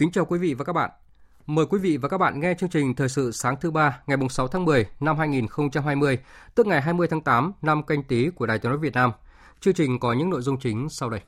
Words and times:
Kính 0.00 0.12
chào 0.12 0.24
quý 0.24 0.38
vị 0.38 0.54
và 0.54 0.64
các 0.64 0.72
bạn. 0.72 0.90
Mời 1.46 1.66
quý 1.66 1.78
vị 1.78 1.96
và 1.96 2.08
các 2.08 2.18
bạn 2.18 2.40
nghe 2.40 2.54
chương 2.54 2.70
trình 2.70 2.94
Thời 2.94 3.08
sự 3.08 3.32
sáng 3.32 3.56
thứ 3.60 3.70
ba 3.70 4.00
ngày 4.06 4.18
6 4.30 4.48
tháng 4.48 4.64
10 4.64 4.86
năm 5.00 5.18
2020, 5.18 6.18
tức 6.54 6.66
ngày 6.66 6.80
20 6.80 7.08
tháng 7.10 7.20
8 7.20 7.52
năm 7.62 7.82
canh 7.82 8.02
tí 8.02 8.30
của 8.30 8.46
Đài 8.46 8.58
Tiếng 8.58 8.70
nói 8.70 8.78
Việt 8.78 8.94
Nam. 8.94 9.12
Chương 9.60 9.74
trình 9.74 9.98
có 9.98 10.12
những 10.12 10.30
nội 10.30 10.42
dung 10.42 10.58
chính 10.58 10.88
sau 10.88 11.10
đây. 11.10 11.20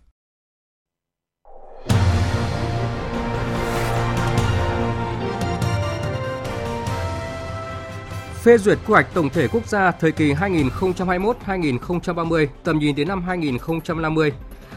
Phê 8.43 8.59
duyệt 8.59 8.79
quy 8.87 8.93
hoạch 8.93 9.15
tổng 9.15 9.29
thể 9.29 9.49
quốc 9.49 9.69
gia 9.69 9.91
thời 9.91 10.13
kỳ 10.13 10.33
2021-2030, 10.33 12.47
tầm 12.65 12.79
nhìn 12.79 12.97
đến 12.97 13.09
năm 13.09 13.23
2050 13.23 14.33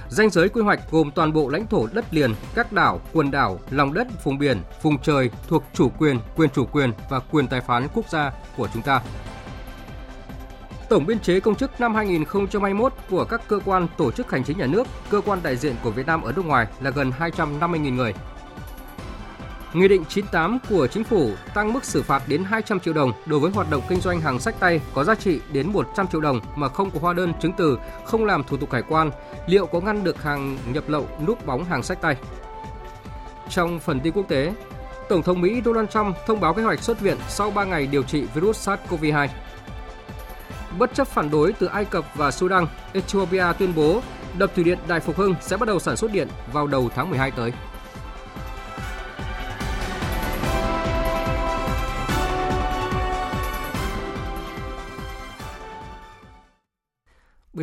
Danh 0.10 0.30
giới 0.30 0.50
quy 0.50 0.62
hoạch 0.62 0.92
gồm 0.92 1.12
toàn 1.12 1.34
bộ 1.34 1.50
lãnh 1.50 1.68
thổ 1.68 1.88
đất 1.94 2.06
liền, 2.12 2.34
các 2.56 2.72
đảo, 2.72 3.02
quần 3.14 3.32
đảo, 3.32 3.60
lòng 3.70 3.94
đất, 3.94 4.08
vùng 4.24 4.38
biển, 4.38 4.62
vùng 4.82 4.98
trời 4.98 5.30
thuộc 5.48 5.64
chủ 5.74 5.90
quyền, 5.98 6.20
quyền 6.36 6.50
chủ 6.50 6.66
quyền 6.66 6.92
và 7.10 7.20
quyền 7.20 7.48
tài 7.48 7.62
phán 7.62 7.88
quốc 7.94 8.10
gia 8.10 8.32
của 8.58 8.68
chúng 8.74 8.82
ta. 8.82 9.02
Tổng 10.90 11.06
biên 11.06 11.20
chế 11.20 11.40
công 11.40 11.56
chức 11.56 11.82
năm 11.82 11.96
2021 11.96 12.94
của 13.10 13.26
các 13.26 13.42
cơ 13.48 13.60
quan 13.66 13.88
tổ 13.98 14.12
chức 14.12 14.32
hành 14.32 14.44
chính 14.44 14.58
nhà 14.58 14.66
nước, 14.66 14.88
cơ 15.10 15.22
quan 15.22 15.40
đại 15.44 15.56
diện 15.56 15.76
của 15.84 15.92
Việt 15.92 16.06
Nam 16.06 16.22
ở 16.22 16.32
nước 16.36 16.46
ngoài 16.46 16.68
là 16.82 16.90
gần 16.90 17.12
250.000 17.20 17.96
người. 17.96 18.14
Nghị 19.76 19.88
định 19.88 20.04
98 20.10 20.60
của 20.70 20.88
Chính 20.88 21.04
phủ 21.04 21.32
tăng 21.54 21.74
mức 21.74 21.86
xử 21.86 22.04
phạt 22.04 22.24
đến 22.28 22.44
200 22.44 22.80
triệu 22.80 22.94
đồng 22.94 23.12
đối 23.26 23.40
với 23.40 23.52
hoạt 23.52 23.70
động 23.70 23.82
kinh 23.90 24.00
doanh 24.02 24.22
hàng 24.22 24.40
sách 24.40 24.56
tay 24.60 24.82
có 24.94 25.04
giá 25.04 25.16
trị 25.16 25.40
đến 25.52 25.74
100 25.74 26.08
triệu 26.08 26.22
đồng 26.22 26.40
mà 26.56 26.70
không 26.70 26.92
có 26.92 27.00
hóa 27.02 27.14
đơn 27.14 27.34
chứng 27.42 27.52
từ, 27.58 27.78
không 28.06 28.26
làm 28.26 28.44
thủ 28.44 28.58
tục 28.58 28.72
hải 28.72 28.82
quan, 28.82 29.12
liệu 29.48 29.66
có 29.66 29.80
ngăn 29.80 30.04
được 30.04 30.24
hàng 30.24 30.58
nhập 30.74 30.84
lậu 30.88 31.08
núp 31.28 31.46
bóng 31.46 31.66
hàng 31.66 31.84
sách 31.84 32.02
tay? 32.02 32.16
Trong 33.50 33.80
phần 33.80 34.00
tin 34.00 34.14
quốc 34.14 34.26
tế, 34.28 34.54
Tổng 35.10 35.24
thống 35.24 35.42
Mỹ 35.42 35.62
Donald 35.66 35.90
Trump 35.90 36.16
thông 36.28 36.40
báo 36.40 36.54
kế 36.54 36.64
hoạch 36.64 36.84
xuất 36.84 37.00
viện 37.00 37.18
sau 37.30 37.52
3 37.52 37.64
ngày 37.64 37.88
điều 37.88 38.04
trị 38.04 38.26
virus 38.34 38.70
SARS-CoV-2. 38.70 39.28
Bất 40.80 40.94
chấp 40.94 41.08
phản 41.08 41.32
đối 41.32 41.54
từ 41.54 41.68
Ai 41.68 41.86
Cập 41.86 42.06
và 42.16 42.32
Sudan, 42.32 42.68
Ethiopia 42.94 43.46
tuyên 43.60 43.74
bố 43.76 44.02
đập 44.38 44.52
thủy 44.56 44.64
điện 44.64 44.78
Đại 44.88 45.00
Phục 45.00 45.18
Hưng 45.18 45.36
sẽ 45.42 45.58
bắt 45.58 45.66
đầu 45.66 45.80
sản 45.80 45.98
xuất 45.98 46.12
điện 46.12 46.28
vào 46.54 46.68
đầu 46.68 46.90
tháng 46.96 47.10
12 47.10 47.32
tới. 47.32 47.54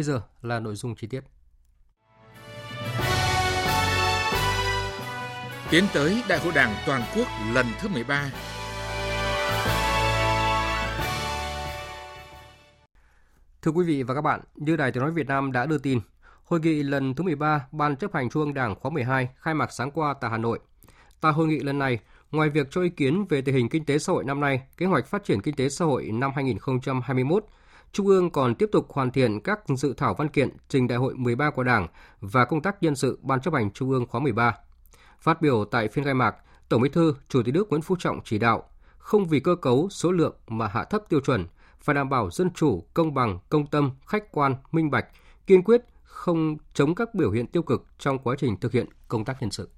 Bây 0.02 0.06
giờ 0.06 0.20
là 0.42 0.60
nội 0.60 0.74
dung 0.74 0.94
chi 0.94 1.06
tiết. 1.06 1.20
Tiến 5.70 5.84
tới 5.94 6.22
Đại 6.28 6.38
hội 6.38 6.52
Đảng 6.54 6.74
toàn 6.86 7.02
quốc 7.16 7.26
lần 7.54 7.66
thứ 7.80 7.88
13. 7.88 8.30
Thưa 13.62 13.70
quý 13.70 13.84
vị 13.84 14.02
và 14.02 14.14
các 14.14 14.20
bạn, 14.20 14.40
như 14.56 14.76
Đài 14.76 14.92
Tiếng 14.92 15.02
nói 15.02 15.12
Việt 15.12 15.26
Nam 15.26 15.52
đã 15.52 15.66
đưa 15.66 15.78
tin, 15.78 16.00
hội 16.44 16.60
nghị 16.60 16.82
lần 16.82 17.14
thứ 17.14 17.24
13 17.24 17.66
Ban 17.72 17.96
chấp 17.96 18.14
hành 18.14 18.30
Trung 18.30 18.42
ương 18.42 18.54
Đảng 18.54 18.74
khóa 18.74 18.90
12 18.90 19.28
khai 19.36 19.54
mạc 19.54 19.72
sáng 19.72 19.90
qua 19.90 20.14
tại 20.20 20.30
Hà 20.30 20.38
Nội. 20.38 20.58
Tại 21.20 21.32
hội 21.32 21.46
nghị 21.46 21.58
lần 21.58 21.78
này, 21.78 21.98
ngoài 22.30 22.50
việc 22.50 22.66
cho 22.70 22.82
ý 22.82 22.88
kiến 22.88 23.26
về 23.28 23.42
tình 23.42 23.54
hình 23.54 23.68
kinh 23.68 23.84
tế 23.84 23.98
xã 23.98 24.12
hội 24.12 24.24
năm 24.24 24.40
nay, 24.40 24.62
kế 24.76 24.86
hoạch 24.86 25.06
phát 25.06 25.24
triển 25.24 25.40
kinh 25.40 25.54
tế 25.54 25.68
xã 25.68 25.84
hội 25.84 26.10
năm 26.12 26.30
2021, 26.34 27.44
Trung 27.92 28.06
ương 28.06 28.30
còn 28.30 28.54
tiếp 28.54 28.68
tục 28.72 28.92
hoàn 28.92 29.10
thiện 29.10 29.40
các 29.40 29.60
dự 29.76 29.94
thảo 29.96 30.14
văn 30.14 30.28
kiện 30.28 30.48
trình 30.68 30.88
Đại 30.88 30.98
hội 30.98 31.14
13 31.14 31.50
của 31.50 31.64
Đảng 31.64 31.88
và 32.20 32.44
công 32.44 32.62
tác 32.62 32.82
nhân 32.82 32.96
sự 32.96 33.18
Ban 33.22 33.40
chấp 33.40 33.54
hành 33.54 33.70
Trung 33.70 33.90
ương 33.90 34.06
khóa 34.06 34.20
13. 34.20 34.56
Phát 35.20 35.42
biểu 35.42 35.64
tại 35.64 35.88
phiên 35.88 36.04
khai 36.04 36.14
mạc, 36.14 36.36
Tổng 36.68 36.82
Bí 36.82 36.88
thư, 36.88 37.14
Chủ 37.28 37.42
tịch 37.42 37.54
nước 37.54 37.68
Nguyễn 37.68 37.82
Phú 37.82 37.96
Trọng 37.98 38.20
chỉ 38.24 38.38
đạo 38.38 38.62
không 38.98 39.24
vì 39.24 39.40
cơ 39.40 39.54
cấu, 39.54 39.88
số 39.90 40.12
lượng 40.12 40.34
mà 40.48 40.68
hạ 40.68 40.84
thấp 40.84 41.02
tiêu 41.08 41.20
chuẩn, 41.20 41.46
phải 41.80 41.94
đảm 41.94 42.08
bảo 42.08 42.30
dân 42.30 42.50
chủ, 42.54 42.84
công 42.94 43.14
bằng, 43.14 43.38
công 43.48 43.66
tâm, 43.66 43.90
khách 44.06 44.32
quan, 44.32 44.54
minh 44.72 44.90
bạch, 44.90 45.06
kiên 45.46 45.62
quyết 45.62 45.84
không 46.02 46.56
chống 46.74 46.94
các 46.94 47.14
biểu 47.14 47.30
hiện 47.30 47.46
tiêu 47.46 47.62
cực 47.62 47.86
trong 47.98 48.18
quá 48.18 48.36
trình 48.38 48.60
thực 48.60 48.72
hiện 48.72 48.86
công 49.08 49.24
tác 49.24 49.36
nhân 49.40 49.50
sự. 49.50 49.68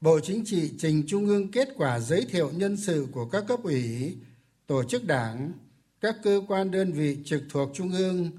Bộ 0.00 0.20
Chính 0.20 0.44
trị 0.44 0.72
trình 0.78 1.04
Trung 1.06 1.26
ương 1.26 1.50
kết 1.50 1.68
quả 1.76 2.00
giới 2.00 2.26
thiệu 2.30 2.50
nhân 2.54 2.76
sự 2.76 3.06
của 3.12 3.28
các 3.28 3.44
cấp 3.48 3.60
ủy, 3.62 4.16
tổ 4.66 4.84
chức 4.84 5.04
đảng, 5.04 5.52
các 6.04 6.16
cơ 6.22 6.40
quan 6.48 6.70
đơn 6.70 6.92
vị 6.92 7.16
trực 7.24 7.42
thuộc 7.50 7.70
trung 7.74 7.92
ương 7.92 8.30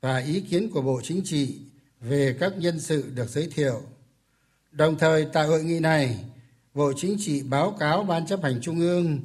và 0.00 0.18
ý 0.18 0.40
kiến 0.40 0.70
của 0.70 0.82
bộ 0.82 1.00
chính 1.02 1.22
trị 1.24 1.58
về 2.00 2.36
các 2.40 2.52
nhân 2.58 2.80
sự 2.80 3.04
được 3.14 3.28
giới 3.28 3.48
thiệu. 3.54 3.82
Đồng 4.72 4.98
thời, 4.98 5.26
tại 5.32 5.46
hội 5.46 5.64
nghị 5.64 5.80
này, 5.80 6.24
bộ 6.74 6.92
chính 6.96 7.16
trị 7.18 7.42
báo 7.42 7.76
cáo 7.80 8.02
ban 8.02 8.26
chấp 8.26 8.42
hành 8.42 8.60
trung 8.60 8.80
ương 8.80 9.20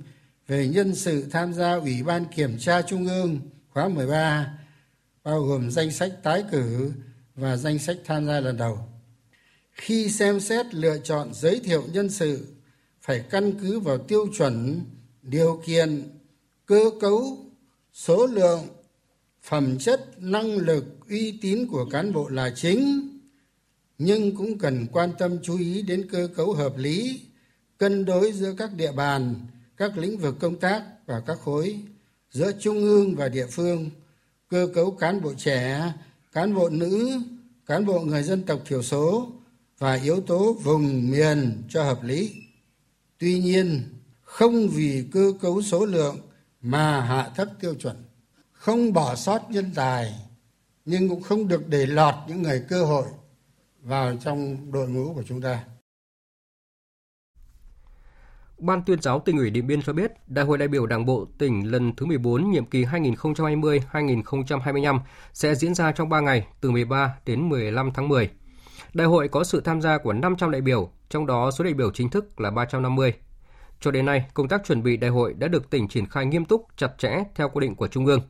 về 0.48 0.68
nhân 0.68 0.96
sự 0.96 1.26
tham 1.32 1.54
gia 1.54 1.76
ủy 1.76 2.04
ban 2.04 2.26
kiểm 2.26 2.58
tra 2.58 2.82
trung 2.82 3.08
ương 3.08 3.40
khóa 3.70 3.88
13 3.88 4.58
bao 5.24 5.42
gồm 5.42 5.72
danh 5.72 5.92
sách 5.92 6.12
tái 6.24 6.44
cử 6.52 6.92
và 7.36 7.58
danh 7.58 7.80
sách 7.80 7.98
tham 8.06 8.28
gia 8.28 8.40
lần 8.40 8.58
đầu. 8.58 8.80
Khi 9.72 10.10
xem 10.10 10.40
xét 10.40 10.74
lựa 10.74 10.98
chọn 10.98 11.34
giới 11.34 11.60
thiệu 11.60 11.84
nhân 11.94 12.10
sự, 12.10 12.46
phải 13.02 13.24
căn 13.30 13.52
cứ 13.62 13.80
vào 13.80 13.98
tiêu 13.98 14.28
chuẩn, 14.38 14.82
điều 15.22 15.62
kiện, 15.66 16.10
cơ 16.66 16.92
cấu 17.02 17.45
số 17.96 18.28
lượng, 18.28 18.62
phẩm 19.44 19.78
chất, 19.80 20.24
năng 20.24 20.58
lực, 20.58 20.86
uy 21.10 21.40
tín 21.42 21.68
của 21.68 21.86
cán 21.92 22.14
bộ 22.14 22.30
là 22.30 22.54
chính, 22.56 23.10
nhưng 23.98 24.36
cũng 24.36 24.58
cần 24.58 24.88
quan 24.92 25.12
tâm 25.20 25.38
chú 25.44 25.58
ý 25.58 25.82
đến 25.82 26.08
cơ 26.12 26.28
cấu 26.36 26.54
hợp 26.54 26.78
lý, 26.78 27.22
cân 27.78 28.06
đối 28.06 28.32
giữa 28.32 28.54
các 28.58 28.74
địa 28.74 28.92
bàn, 28.92 29.36
các 29.78 29.98
lĩnh 29.98 30.18
vực 30.18 30.36
công 30.40 30.56
tác 30.56 30.84
và 31.06 31.20
các 31.28 31.40
khối, 31.40 31.80
giữa 32.32 32.52
trung 32.60 32.78
ương 32.78 33.16
và 33.16 33.30
địa 33.30 33.48
phương, 33.52 33.90
cơ 34.50 34.68
cấu 34.74 34.92
cán 34.92 35.22
bộ 35.22 35.34
trẻ, 35.38 35.94
cán 36.32 36.56
bộ 36.56 36.70
nữ, 36.70 37.20
cán 37.66 37.86
bộ 37.86 38.00
người 38.00 38.24
dân 38.24 38.44
tộc 38.44 38.62
thiểu 38.66 38.84
số 38.84 39.32
và 39.78 39.94
yếu 39.94 40.22
tố 40.22 40.54
vùng 40.54 41.12
miền 41.12 41.64
cho 41.70 41.84
hợp 41.84 42.04
lý. 42.04 42.32
Tuy 43.20 43.40
nhiên, 43.40 43.84
không 44.22 44.70
vì 44.70 45.04
cơ 45.12 45.34
cấu 45.42 45.62
số 45.62 45.86
lượng 45.86 46.18
mà 46.66 47.02
hạ 47.02 47.30
thấp 47.36 47.48
tiêu 47.60 47.76
chuẩn 47.80 47.96
không 48.52 48.94
bỏ 48.94 49.16
sót 49.16 49.40
nhân 49.50 49.72
tài 49.76 50.16
nhưng 50.86 51.10
cũng 51.10 51.22
không 51.22 51.48
được 51.48 51.68
để 51.68 51.86
lọt 51.86 52.16
những 52.28 52.42
người 52.42 52.66
cơ 52.70 52.86
hội 52.86 53.06
vào 53.82 54.16
trong 54.16 54.72
đội 54.72 54.90
ngũ 54.90 55.14
của 55.14 55.24
chúng 55.24 55.42
ta 55.42 55.64
Ban 58.58 58.84
tuyên 58.84 59.02
giáo 59.02 59.20
tỉnh 59.20 59.38
ủy 59.38 59.50
Điện 59.50 59.68
Biên 59.68 59.82
cho 59.82 59.94
biết, 59.94 60.12
Đại 60.28 60.46
hội 60.46 60.58
đại 60.58 60.68
biểu 60.68 60.86
Đảng 60.86 61.06
bộ 61.06 61.28
tỉnh 61.38 61.72
lần 61.72 61.96
thứ 61.96 62.06
14 62.06 62.52
nhiệm 62.52 62.66
kỳ 62.66 62.86
2020-2025 62.86 65.00
sẽ 65.34 65.56
diễn 65.56 65.76
ra 65.76 65.92
trong 65.92 66.10
3 66.10 66.20
ngày 66.20 66.48
từ 66.62 66.72
13 66.72 67.16
đến 67.26 67.50
15 67.50 67.92
tháng 67.94 68.08
10. 68.08 68.30
Đại 68.94 69.08
hội 69.08 69.28
có 69.28 69.44
sự 69.44 69.62
tham 69.62 69.82
gia 69.82 69.98
của 69.98 70.14
500 70.14 70.52
đại 70.52 70.62
biểu, 70.62 70.90
trong 71.10 71.26
đó 71.26 71.52
số 71.52 71.64
đại 71.64 71.74
biểu 71.74 71.92
chính 71.92 72.10
thức 72.10 72.40
là 72.40 72.52
350. 72.52 73.14
Cho 73.82 73.92
đến 73.92 74.06
nay, 74.06 74.26
công 74.34 74.48
tác 74.48 74.62
chuẩn 74.66 74.84
bị 74.84 74.98
đại 74.98 75.10
hội 75.12 75.34
đã 75.34 75.48
được 75.48 75.70
tỉnh 75.70 75.88
triển 75.88 76.06
khai 76.06 76.26
nghiêm 76.26 76.46
túc, 76.46 76.66
chặt 76.78 76.92
chẽ 76.98 77.24
theo 77.36 77.50
quy 77.50 77.62
định 77.62 77.76
của 77.76 77.88
Trung 77.88 78.06
ương. 78.06 78.22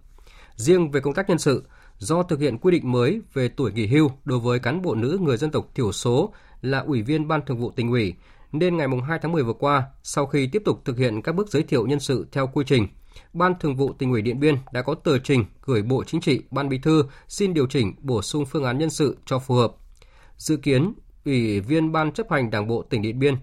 Riêng 0.55 0.91
về 0.91 1.01
công 1.01 1.13
tác 1.13 1.29
nhân 1.29 1.37
sự, 1.37 1.63
do 1.97 2.23
thực 2.23 2.39
hiện 2.39 2.57
quy 2.57 2.71
định 2.71 2.91
mới 2.91 3.21
về 3.33 3.47
tuổi 3.47 3.71
nghỉ 3.71 3.87
hưu 3.87 4.11
đối 4.25 4.39
với 4.39 4.59
cán 4.59 4.81
bộ 4.81 4.95
nữ 4.95 5.17
người 5.21 5.37
dân 5.37 5.51
tộc 5.51 5.67
thiểu 5.75 5.91
số 5.91 6.33
là 6.61 6.79
ủy 6.79 7.01
viên 7.01 7.27
Ban 7.27 7.45
Thường 7.45 7.57
vụ 7.57 7.71
tỉnh 7.71 7.89
ủy, 7.89 8.13
nên 8.51 8.77
ngày 8.77 8.87
2 9.07 9.19
tháng 9.21 9.31
10 9.31 9.43
vừa 9.43 9.53
qua, 9.53 9.83
sau 10.03 10.25
khi 10.25 10.47
tiếp 10.47 10.61
tục 10.65 10.81
thực 10.85 10.97
hiện 10.97 11.21
các 11.21 11.35
bước 11.35 11.49
giới 11.49 11.63
thiệu 11.63 11.87
nhân 11.87 11.99
sự 11.99 12.27
theo 12.31 12.49
quy 12.53 12.63
trình, 12.67 12.87
Ban 13.33 13.53
Thường 13.59 13.75
vụ 13.75 13.93
tỉnh 13.93 14.11
ủy 14.11 14.21
Điện 14.21 14.39
Biên 14.39 14.55
đã 14.71 14.81
có 14.81 14.95
tờ 14.95 15.19
trình 15.19 15.45
gửi 15.65 15.81
Bộ 15.81 16.03
Chính 16.03 16.21
trị, 16.21 16.41
Ban 16.51 16.69
Bí 16.69 16.77
thư 16.77 17.03
xin 17.27 17.53
điều 17.53 17.67
chỉnh 17.67 17.95
bổ 18.01 18.21
sung 18.21 18.45
phương 18.45 18.63
án 18.63 18.77
nhân 18.77 18.89
sự 18.89 19.17
cho 19.25 19.39
phù 19.39 19.55
hợp. 19.55 19.71
Dự 20.37 20.57
kiến, 20.57 20.93
Ủy 21.25 21.59
viên 21.59 21.91
Ban 21.91 22.11
chấp 22.11 22.31
hành 22.31 22.49
Đảng 22.49 22.67
bộ 22.67 22.81
tỉnh 22.89 23.01
Điện 23.01 23.19
Biên 23.19 23.35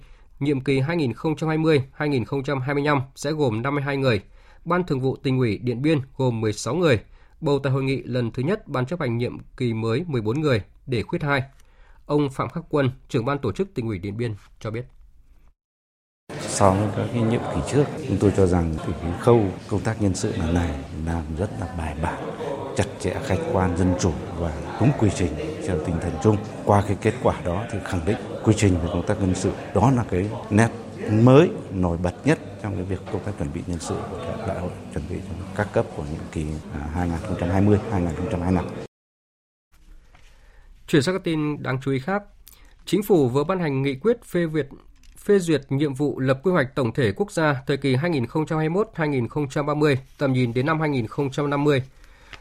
nhiệm 0.45 0.61
kỳ 0.61 0.81
2020-2025 0.81 3.01
sẽ 3.15 3.33
gồm 3.33 3.63
52 3.63 3.97
người. 3.97 4.21
Ban 4.65 4.85
Thường 4.85 5.01
vụ 5.01 5.17
tỉnh 5.17 5.39
ủy 5.39 5.59
Điện 5.59 5.83
Biên 5.83 5.99
gồm 6.17 6.41
16 6.41 6.75
người. 6.75 7.01
Bầu 7.41 7.59
tại 7.59 7.73
hội 7.73 7.83
nghị 7.83 8.03
lần 8.03 8.31
thứ 8.31 8.43
nhất 8.43 8.69
Ban 8.69 8.87
chấp 8.87 9.01
hành 9.01 9.19
nhiệm 9.19 9.39
kỳ 9.57 9.75
mới 9.75 10.05
14 10.07 10.41
người 10.41 10.63
để 10.87 11.03
khuyết 11.03 11.23
hai. 11.23 11.43
Ông 12.07 12.31
Phạm 12.31 12.49
Khắc 12.49 12.65
Quân, 12.69 12.91
trưởng 13.09 13.25
ban 13.25 13.39
tổ 13.39 13.53
chức 13.53 13.75
tỉnh 13.75 13.87
ủy 13.87 13.99
Điện 13.99 14.17
Biên 14.17 14.35
cho 14.61 14.71
biết. 14.71 14.85
So 16.63 16.71
với 16.71 16.89
các 16.97 17.07
cái 17.13 17.23
nhiệm 17.23 17.41
kỳ 17.55 17.61
trước, 17.73 17.85
chúng 18.09 18.17
tôi 18.21 18.33
cho 18.37 18.47
rằng 18.47 18.75
thì 18.87 18.93
cái 19.03 19.13
khâu 19.21 19.45
công 19.69 19.81
tác 19.81 20.03
nhân 20.03 20.15
sự 20.15 20.33
lần 20.37 20.55
này 20.55 20.71
làm 21.07 21.23
rất 21.39 21.51
là 21.61 21.67
bài 21.79 21.97
bản, 22.03 22.23
chặt 22.77 22.85
chẽ, 23.01 23.15
khách 23.27 23.39
quan, 23.53 23.77
dân 23.77 23.95
chủ 24.01 24.13
và 24.39 24.53
đúng 24.81 24.91
quy 24.99 25.11
trình 25.15 25.33
theo 25.67 25.79
tinh 25.87 25.97
thần 26.03 26.13
chung. 26.23 26.37
Qua 26.65 26.83
cái 26.89 26.97
kết 27.01 27.15
quả 27.23 27.41
đó 27.45 27.65
thì 27.71 27.79
khẳng 27.85 28.01
định 28.07 28.17
quy 28.45 28.55
trình 28.57 28.75
về 28.75 28.89
công 28.89 29.07
tác 29.07 29.21
nhân 29.21 29.35
sự 29.35 29.53
đó 29.75 29.91
là 29.97 30.05
cái 30.11 30.31
nét 30.51 30.69
mới 31.11 31.51
nổi 31.71 31.97
bật 32.03 32.15
nhất 32.25 32.39
trong 32.63 32.75
cái 32.75 32.85
việc 32.85 33.01
công 33.13 33.25
tác 33.25 33.33
chuẩn 33.39 33.53
bị 33.55 33.61
nhân 33.67 33.79
sự 33.79 33.95
của 34.11 34.45
đại 34.47 34.59
hội 34.59 34.71
chuẩn 34.95 35.05
bị 35.11 35.17
cho 35.29 35.35
các 35.57 35.73
cấp 35.73 35.87
của 35.97 36.05
nhiệm 36.13 36.23
kỳ 36.33 36.47
à, 36.75 37.07
2020-2025. 37.91 38.65
Chuyển 40.87 41.03
sang 41.03 41.15
các 41.15 41.25
tin 41.25 41.63
đáng 41.63 41.79
chú 41.83 41.91
ý 41.91 41.99
khác, 41.99 42.23
Chính 42.85 43.03
phủ 43.03 43.29
vừa 43.29 43.45
ban 43.45 43.61
hành 43.61 43.83
nghị 43.83 43.95
quyết 43.95 44.25
phê 44.25 44.47
duyệt 44.53 44.69
phê 45.25 45.39
duyệt 45.39 45.63
nhiệm 45.69 45.95
vụ 45.95 46.19
lập 46.19 46.41
quy 46.43 46.53
hoạch 46.53 46.75
tổng 46.75 46.93
thể 46.93 47.13
quốc 47.17 47.33
gia 47.33 47.63
thời 47.67 47.77
kỳ 47.77 47.97
2021-2030, 47.97 49.97
tầm 50.19 50.33
nhìn 50.33 50.55
đến 50.55 50.67
năm 50.67 50.81
2050. 50.81 51.83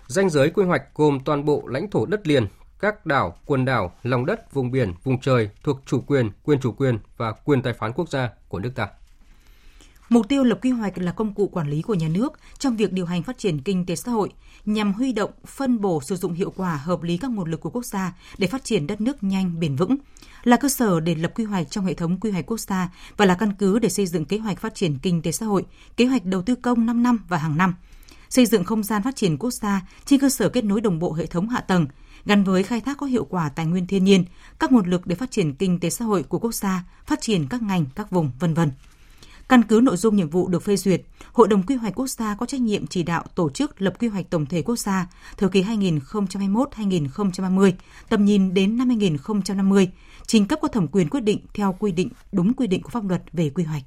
Danh 0.07 0.29
giới 0.29 0.49
quy 0.49 0.63
hoạch 0.63 0.83
gồm 0.95 1.19
toàn 1.19 1.45
bộ 1.45 1.67
lãnh 1.67 1.89
thổ 1.89 2.05
đất 2.05 2.27
liền, 2.27 2.47
các 2.79 3.05
đảo, 3.05 3.37
quần 3.45 3.65
đảo, 3.65 3.91
lòng 4.03 4.25
đất, 4.25 4.53
vùng 4.53 4.71
biển, 4.71 4.93
vùng 5.03 5.19
trời 5.19 5.49
thuộc 5.63 5.81
chủ 5.85 6.01
quyền, 6.07 6.29
quyền 6.43 6.59
chủ 6.59 6.71
quyền 6.71 6.99
và 7.17 7.31
quyền 7.31 7.61
tài 7.61 7.73
phán 7.73 7.93
quốc 7.93 8.09
gia 8.09 8.29
của 8.47 8.59
nước 8.59 8.71
ta. 8.75 8.87
Mục 10.09 10.29
tiêu 10.29 10.43
lập 10.43 10.59
quy 10.61 10.69
hoạch 10.69 10.97
là 10.97 11.11
công 11.11 11.33
cụ 11.33 11.47
quản 11.47 11.69
lý 11.69 11.81
của 11.81 11.93
nhà 11.93 12.07
nước 12.07 12.33
trong 12.57 12.75
việc 12.75 12.91
điều 12.91 13.05
hành 13.05 13.23
phát 13.23 13.37
triển 13.37 13.61
kinh 13.61 13.85
tế 13.85 13.95
xã 13.95 14.11
hội 14.11 14.29
nhằm 14.65 14.93
huy 14.93 15.13
động, 15.13 15.31
phân 15.45 15.81
bổ 15.81 16.01
sử 16.01 16.15
dụng 16.15 16.33
hiệu 16.33 16.53
quả 16.55 16.75
hợp 16.75 17.03
lý 17.03 17.17
các 17.17 17.31
nguồn 17.31 17.51
lực 17.51 17.61
của 17.61 17.69
quốc 17.69 17.85
gia 17.85 18.13
để 18.37 18.47
phát 18.47 18.63
triển 18.63 18.87
đất 18.87 19.01
nước 19.01 19.23
nhanh, 19.23 19.59
bền 19.59 19.75
vững, 19.75 19.95
là 20.43 20.57
cơ 20.57 20.69
sở 20.69 20.99
để 20.99 21.15
lập 21.15 21.31
quy 21.35 21.43
hoạch 21.43 21.69
trong 21.69 21.85
hệ 21.85 21.93
thống 21.93 22.19
quy 22.19 22.31
hoạch 22.31 22.45
quốc 22.45 22.59
gia 22.59 22.89
và 23.17 23.25
là 23.25 23.35
căn 23.35 23.53
cứ 23.53 23.79
để 23.79 23.89
xây 23.89 24.07
dựng 24.07 24.25
kế 24.25 24.37
hoạch 24.37 24.59
phát 24.59 24.75
triển 24.75 24.97
kinh 24.97 25.21
tế 25.21 25.31
xã 25.31 25.45
hội, 25.45 25.65
kế 25.97 26.05
hoạch 26.05 26.25
đầu 26.25 26.41
tư 26.41 26.55
công 26.55 26.85
5 26.85 27.03
năm 27.03 27.19
và 27.27 27.37
hàng 27.37 27.57
năm. 27.57 27.75
Xây 28.29 28.45
dựng 28.45 28.63
không 28.63 28.83
gian 28.83 29.03
phát 29.03 29.15
triển 29.15 29.37
quốc 29.37 29.51
gia 29.51 29.81
trên 30.05 30.19
cơ 30.19 30.29
sở 30.29 30.49
kết 30.49 30.63
nối 30.63 30.81
đồng 30.81 30.99
bộ 30.99 31.13
hệ 31.13 31.25
thống 31.25 31.49
hạ 31.49 31.61
tầng, 31.61 31.87
gắn 32.25 32.43
với 32.43 32.63
khai 32.63 32.81
thác 32.81 32.97
có 32.97 33.05
hiệu 33.05 33.25
quả 33.25 33.49
tài 33.49 33.65
nguyên 33.65 33.87
thiên 33.87 34.03
nhiên, 34.03 34.25
các 34.59 34.71
nguồn 34.71 34.89
lực 34.89 35.07
để 35.07 35.15
phát 35.15 35.31
triển 35.31 35.55
kinh 35.55 35.79
tế 35.79 35.89
xã 35.89 36.05
hội 36.05 36.23
của 36.23 36.39
quốc 36.39 36.53
gia, 36.53 36.83
phát 37.05 37.21
triển 37.21 37.47
các 37.47 37.61
ngành, 37.61 37.85
các 37.95 38.11
vùng, 38.11 38.31
vân 38.39 38.53
vân. 38.53 38.71
Căn 39.51 39.63
cứ 39.63 39.79
nội 39.83 39.97
dung 39.97 40.15
nhiệm 40.15 40.29
vụ 40.29 40.47
được 40.47 40.63
phê 40.63 40.75
duyệt, 40.75 41.01
Hội 41.33 41.47
đồng 41.47 41.63
Quy 41.63 41.75
hoạch 41.75 41.95
Quốc 41.95 42.07
gia 42.07 42.35
có 42.35 42.45
trách 42.45 42.61
nhiệm 42.61 42.87
chỉ 42.87 43.03
đạo 43.03 43.23
tổ 43.35 43.49
chức 43.49 43.81
lập 43.81 43.93
quy 43.99 44.07
hoạch 44.07 44.29
tổng 44.29 44.45
thể 44.45 44.61
quốc 44.61 44.75
gia 44.75 45.07
thời 45.37 45.49
kỳ 45.49 45.63
2021-2030, 45.63 47.71
tầm 48.09 48.25
nhìn 48.25 48.53
đến 48.53 48.77
năm 48.77 48.87
2050, 48.87 49.91
trình 50.27 50.47
cấp 50.47 50.59
có 50.61 50.67
thẩm 50.67 50.87
quyền 50.87 51.09
quyết 51.09 51.19
định 51.19 51.39
theo 51.53 51.75
quy 51.79 51.91
định 51.91 52.09
đúng 52.31 52.53
quy 52.53 52.67
định 52.67 52.81
của 52.81 52.89
pháp 52.89 53.09
luật 53.09 53.21
về 53.33 53.49
quy 53.49 53.63
hoạch. 53.63 53.83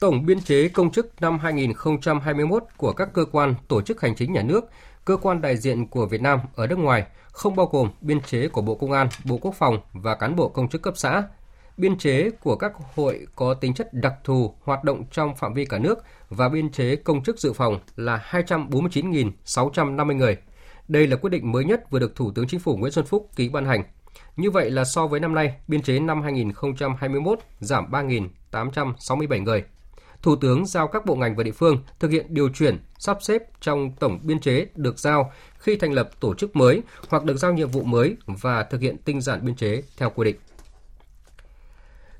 Tổng 0.00 0.26
biên 0.26 0.40
chế 0.40 0.68
công 0.68 0.92
chức 0.92 1.20
năm 1.20 1.38
2021 1.38 2.64
của 2.76 2.92
các 2.92 3.08
cơ 3.14 3.24
quan 3.32 3.54
tổ 3.68 3.82
chức 3.82 4.00
hành 4.00 4.16
chính 4.16 4.32
nhà 4.32 4.42
nước, 4.42 4.64
cơ 5.04 5.16
quan 5.16 5.40
đại 5.40 5.56
diện 5.56 5.86
của 5.86 6.06
Việt 6.06 6.20
Nam 6.20 6.40
ở 6.54 6.66
nước 6.66 6.78
ngoài 6.78 7.06
không 7.32 7.56
bao 7.56 7.66
gồm 7.66 7.90
biên 8.00 8.20
chế 8.20 8.48
của 8.48 8.62
Bộ 8.62 8.74
Công 8.74 8.92
an, 8.92 9.08
Bộ 9.24 9.38
Quốc 9.42 9.54
phòng 9.54 9.80
và 9.92 10.14
cán 10.14 10.36
bộ 10.36 10.48
công 10.48 10.68
chức 10.68 10.82
cấp 10.82 10.94
xã, 10.96 11.22
biên 11.80 11.98
chế 11.98 12.30
của 12.30 12.56
các 12.56 12.72
hội 12.94 13.26
có 13.36 13.54
tính 13.54 13.74
chất 13.74 13.94
đặc 13.94 14.14
thù 14.24 14.54
hoạt 14.62 14.84
động 14.84 15.04
trong 15.10 15.36
phạm 15.36 15.54
vi 15.54 15.64
cả 15.64 15.78
nước 15.78 15.98
và 16.28 16.48
biên 16.48 16.70
chế 16.70 16.96
công 16.96 17.22
chức 17.22 17.38
dự 17.38 17.52
phòng 17.52 17.80
là 17.96 18.24
249.650 18.30 20.16
người. 20.16 20.36
Đây 20.88 21.06
là 21.06 21.16
quyết 21.16 21.30
định 21.30 21.52
mới 21.52 21.64
nhất 21.64 21.90
vừa 21.90 21.98
được 21.98 22.16
Thủ 22.16 22.32
tướng 22.34 22.46
Chính 22.48 22.60
phủ 22.60 22.76
Nguyễn 22.76 22.92
Xuân 22.92 23.06
Phúc 23.06 23.30
ký 23.36 23.48
ban 23.48 23.64
hành. 23.64 23.84
Như 24.36 24.50
vậy 24.50 24.70
là 24.70 24.84
so 24.84 25.06
với 25.06 25.20
năm 25.20 25.34
nay, 25.34 25.54
biên 25.68 25.82
chế 25.82 25.98
năm 25.98 26.22
2021 26.22 27.38
giảm 27.60 27.90
3.867 27.90 29.42
người. 29.42 29.64
Thủ 30.22 30.36
tướng 30.36 30.66
giao 30.66 30.88
các 30.88 31.06
bộ 31.06 31.14
ngành 31.14 31.36
và 31.36 31.42
địa 31.42 31.52
phương 31.52 31.76
thực 31.98 32.10
hiện 32.10 32.26
điều 32.28 32.48
chuyển, 32.48 32.78
sắp 32.98 33.18
xếp 33.20 33.42
trong 33.60 33.92
tổng 34.00 34.20
biên 34.22 34.40
chế 34.40 34.66
được 34.74 34.98
giao 34.98 35.32
khi 35.58 35.76
thành 35.76 35.92
lập 35.92 36.10
tổ 36.20 36.34
chức 36.34 36.56
mới 36.56 36.82
hoặc 37.08 37.24
được 37.24 37.36
giao 37.36 37.52
nhiệm 37.52 37.68
vụ 37.68 37.82
mới 37.82 38.16
và 38.26 38.62
thực 38.62 38.80
hiện 38.80 38.96
tinh 39.04 39.20
giản 39.20 39.44
biên 39.44 39.56
chế 39.56 39.82
theo 39.96 40.10
quy 40.10 40.24
định. 40.24 40.36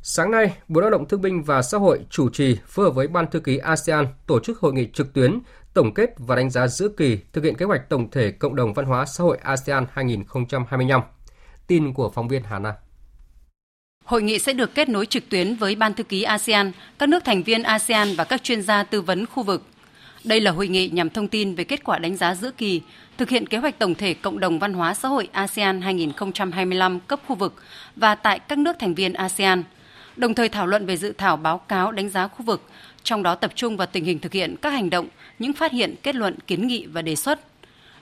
Sáng 0.02 0.30
nay, 0.30 0.52
Bộ 0.68 0.80
Lao 0.80 0.90
động 0.90 1.08
Thương 1.08 1.20
binh 1.20 1.42
và 1.42 1.62
Xã 1.62 1.78
hội 1.78 2.00
chủ 2.10 2.28
trì 2.28 2.56
phối 2.66 2.84
hợp 2.84 2.90
với 2.90 3.08
Ban 3.08 3.30
thư 3.30 3.40
ký 3.40 3.58
ASEAN 3.58 4.06
tổ 4.26 4.40
chức 4.40 4.58
hội 4.58 4.72
nghị 4.72 4.88
trực 4.92 5.12
tuyến 5.12 5.38
tổng 5.74 5.94
kết 5.94 6.10
và 6.18 6.36
đánh 6.36 6.50
giá 6.50 6.66
giữa 6.66 6.88
kỳ 6.88 7.18
thực 7.32 7.44
hiện 7.44 7.54
kế 7.56 7.66
hoạch 7.66 7.88
tổng 7.88 8.10
thể 8.10 8.30
cộng 8.30 8.56
đồng 8.56 8.74
văn 8.74 8.86
hóa 8.86 9.06
xã 9.06 9.24
hội 9.24 9.38
ASEAN 9.42 9.86
2025. 9.92 11.00
Tin 11.66 11.92
của 11.92 12.10
phóng 12.10 12.28
viên 12.28 12.42
Hà 12.42 12.58
Nam. 12.58 12.74
Hội 14.04 14.22
nghị 14.22 14.38
sẽ 14.38 14.52
được 14.52 14.74
kết 14.74 14.88
nối 14.88 15.06
trực 15.06 15.28
tuyến 15.28 15.54
với 15.54 15.74
Ban 15.74 15.94
thư 15.94 16.02
ký 16.02 16.22
ASEAN, 16.22 16.72
các 16.98 17.08
nước 17.08 17.24
thành 17.24 17.42
viên 17.42 17.62
ASEAN 17.62 18.14
và 18.16 18.24
các 18.24 18.42
chuyên 18.42 18.62
gia 18.62 18.82
tư 18.82 19.00
vấn 19.00 19.26
khu 19.26 19.42
vực. 19.42 19.62
Đây 20.24 20.40
là 20.40 20.50
hội 20.50 20.68
nghị 20.68 20.88
nhằm 20.88 21.10
thông 21.10 21.28
tin 21.28 21.54
về 21.54 21.64
kết 21.64 21.84
quả 21.84 21.98
đánh 21.98 22.16
giá 22.16 22.34
giữa 22.34 22.50
kỳ, 22.50 22.82
thực 23.18 23.28
hiện 23.28 23.46
kế 23.46 23.58
hoạch 23.58 23.78
tổng 23.78 23.94
thể 23.94 24.14
cộng 24.14 24.40
đồng 24.40 24.58
văn 24.58 24.72
hóa 24.72 24.94
xã 24.94 25.08
hội 25.08 25.28
ASEAN 25.32 25.82
2025 25.82 27.00
cấp 27.00 27.20
khu 27.26 27.36
vực 27.36 27.54
và 27.96 28.14
tại 28.14 28.38
các 28.38 28.58
nước 28.58 28.76
thành 28.78 28.94
viên 28.94 29.12
ASEAN– 29.12 29.62
đồng 30.16 30.34
thời 30.34 30.48
thảo 30.48 30.66
luận 30.66 30.86
về 30.86 30.96
dự 30.96 31.12
thảo 31.18 31.36
báo 31.36 31.58
cáo 31.58 31.92
đánh 31.92 32.08
giá 32.08 32.28
khu 32.28 32.44
vực, 32.44 32.62
trong 33.02 33.22
đó 33.22 33.34
tập 33.34 33.52
trung 33.54 33.76
vào 33.76 33.86
tình 33.86 34.04
hình 34.04 34.18
thực 34.18 34.32
hiện 34.32 34.56
các 34.62 34.70
hành 34.70 34.90
động, 34.90 35.08
những 35.38 35.52
phát 35.52 35.72
hiện, 35.72 35.94
kết 36.02 36.14
luận, 36.14 36.34
kiến 36.46 36.66
nghị 36.66 36.86
và 36.86 37.02
đề 37.02 37.16
xuất. 37.16 37.40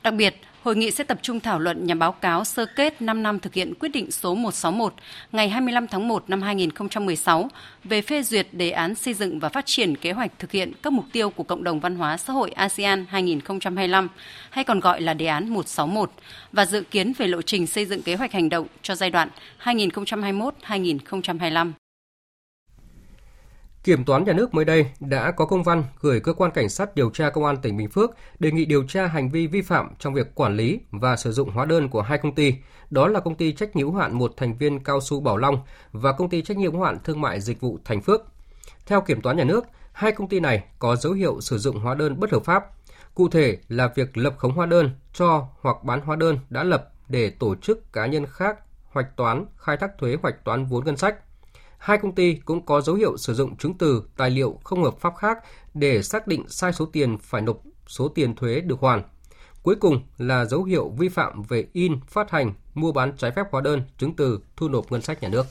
Đặc 0.02 0.14
biệt, 0.14 0.36
hội 0.62 0.76
nghị 0.76 0.90
sẽ 0.90 1.04
tập 1.04 1.18
trung 1.22 1.40
thảo 1.40 1.58
luận 1.58 1.86
nhằm 1.86 1.98
báo 1.98 2.12
cáo 2.12 2.44
sơ 2.44 2.66
kết 2.66 3.02
5 3.02 3.22
năm 3.22 3.38
thực 3.38 3.54
hiện 3.54 3.74
quyết 3.74 3.88
định 3.88 4.10
số 4.10 4.34
161 4.34 4.94
ngày 5.32 5.48
25 5.48 5.86
tháng 5.86 6.08
1 6.08 6.30
năm 6.30 6.42
2016 6.42 7.48
về 7.84 8.02
phê 8.02 8.22
duyệt 8.22 8.46
đề 8.52 8.70
án 8.70 8.94
xây 8.94 9.14
dựng 9.14 9.38
và 9.38 9.48
phát 9.48 9.66
triển 9.66 9.96
kế 9.96 10.12
hoạch 10.12 10.38
thực 10.38 10.52
hiện 10.52 10.72
các 10.82 10.92
mục 10.92 11.04
tiêu 11.12 11.30
của 11.30 11.42
cộng 11.42 11.64
đồng 11.64 11.80
văn 11.80 11.96
hóa 11.96 12.16
xã 12.16 12.32
hội 12.32 12.50
ASEAN 12.50 13.06
2025 13.08 14.08
hay 14.50 14.64
còn 14.64 14.80
gọi 14.80 15.00
là 15.00 15.14
đề 15.14 15.26
án 15.26 15.48
161 15.48 16.10
và 16.52 16.66
dự 16.66 16.80
kiến 16.80 17.12
về 17.18 17.26
lộ 17.26 17.42
trình 17.42 17.66
xây 17.66 17.86
dựng 17.86 18.02
kế 18.02 18.14
hoạch 18.14 18.32
hành 18.32 18.48
động 18.48 18.66
cho 18.82 18.94
giai 18.94 19.10
đoạn 19.10 19.28
2021-2025. 19.62 21.72
Kiểm 23.88 24.04
toán 24.04 24.24
nhà 24.24 24.32
nước 24.32 24.54
mới 24.54 24.64
đây 24.64 24.86
đã 25.00 25.30
có 25.30 25.44
công 25.44 25.62
văn 25.62 25.84
gửi 26.00 26.20
cơ 26.20 26.32
quan 26.32 26.50
cảnh 26.50 26.68
sát 26.68 26.94
điều 26.94 27.10
tra 27.10 27.30
công 27.30 27.44
an 27.44 27.56
tỉnh 27.56 27.76
Bình 27.76 27.88
Phước 27.88 28.10
đề 28.38 28.50
nghị 28.50 28.64
điều 28.64 28.82
tra 28.82 29.06
hành 29.06 29.30
vi 29.30 29.46
vi 29.46 29.62
phạm 29.62 29.90
trong 29.98 30.14
việc 30.14 30.34
quản 30.34 30.56
lý 30.56 30.80
và 30.90 31.16
sử 31.16 31.32
dụng 31.32 31.50
hóa 31.50 31.64
đơn 31.64 31.88
của 31.88 32.02
hai 32.02 32.18
công 32.18 32.34
ty, 32.34 32.54
đó 32.90 33.08
là 33.08 33.20
công 33.20 33.34
ty 33.34 33.52
trách 33.52 33.76
nhiệm 33.76 33.86
hữu 33.86 33.96
hạn 33.96 34.18
một 34.18 34.32
thành 34.36 34.58
viên 34.58 34.84
cao 34.84 35.00
su 35.00 35.20
Bảo 35.20 35.36
Long 35.36 35.58
và 35.92 36.12
công 36.12 36.28
ty 36.28 36.42
trách 36.42 36.56
nhiệm 36.56 36.72
hữu 36.72 36.82
hạn 36.82 36.98
thương 37.04 37.20
mại 37.20 37.40
dịch 37.40 37.60
vụ 37.60 37.78
Thành 37.84 38.00
Phước. 38.00 38.22
Theo 38.86 39.00
kiểm 39.00 39.20
toán 39.20 39.36
nhà 39.36 39.44
nước, 39.44 39.64
hai 39.92 40.12
công 40.12 40.28
ty 40.28 40.40
này 40.40 40.64
có 40.78 40.96
dấu 40.96 41.12
hiệu 41.12 41.40
sử 41.40 41.58
dụng 41.58 41.80
hóa 41.80 41.94
đơn 41.94 42.20
bất 42.20 42.30
hợp 42.32 42.44
pháp. 42.44 42.64
Cụ 43.14 43.28
thể 43.28 43.58
là 43.68 43.92
việc 43.94 44.16
lập 44.16 44.34
khống 44.38 44.52
hóa 44.52 44.66
đơn 44.66 44.90
cho 45.12 45.48
hoặc 45.60 45.84
bán 45.84 46.00
hóa 46.00 46.16
đơn 46.16 46.38
đã 46.50 46.64
lập 46.64 46.92
để 47.08 47.30
tổ 47.30 47.54
chức 47.54 47.92
cá 47.92 48.06
nhân 48.06 48.26
khác 48.26 48.58
hoạch 48.90 49.16
toán, 49.16 49.44
khai 49.56 49.76
thác 49.76 49.98
thuế 49.98 50.16
hoạch 50.22 50.44
toán 50.44 50.66
vốn 50.66 50.84
ngân 50.84 50.96
sách 50.96 51.14
hai 51.78 51.98
công 51.98 52.14
ty 52.14 52.34
cũng 52.34 52.66
có 52.66 52.80
dấu 52.80 52.96
hiệu 52.96 53.16
sử 53.16 53.34
dụng 53.34 53.56
chứng 53.56 53.78
từ, 53.78 54.02
tài 54.16 54.30
liệu 54.30 54.60
không 54.64 54.82
hợp 54.82 54.94
pháp 55.00 55.16
khác 55.16 55.38
để 55.74 56.02
xác 56.02 56.26
định 56.26 56.44
sai 56.48 56.72
số 56.72 56.86
tiền 56.86 57.18
phải 57.18 57.42
nộp 57.42 57.60
số 57.86 58.08
tiền 58.08 58.36
thuế 58.36 58.60
được 58.60 58.80
hoàn. 58.80 59.02
Cuối 59.62 59.74
cùng 59.74 60.02
là 60.18 60.44
dấu 60.44 60.64
hiệu 60.64 60.88
vi 60.98 61.08
phạm 61.08 61.42
về 61.42 61.66
in, 61.72 62.00
phát 62.06 62.30
hành, 62.30 62.54
mua 62.74 62.92
bán 62.92 63.16
trái 63.16 63.30
phép 63.30 63.46
hóa 63.50 63.60
đơn, 63.60 63.82
chứng 63.98 64.16
từ, 64.16 64.40
thu 64.56 64.68
nộp 64.68 64.92
ngân 64.92 65.02
sách 65.02 65.22
nhà 65.22 65.28
nước. 65.28 65.46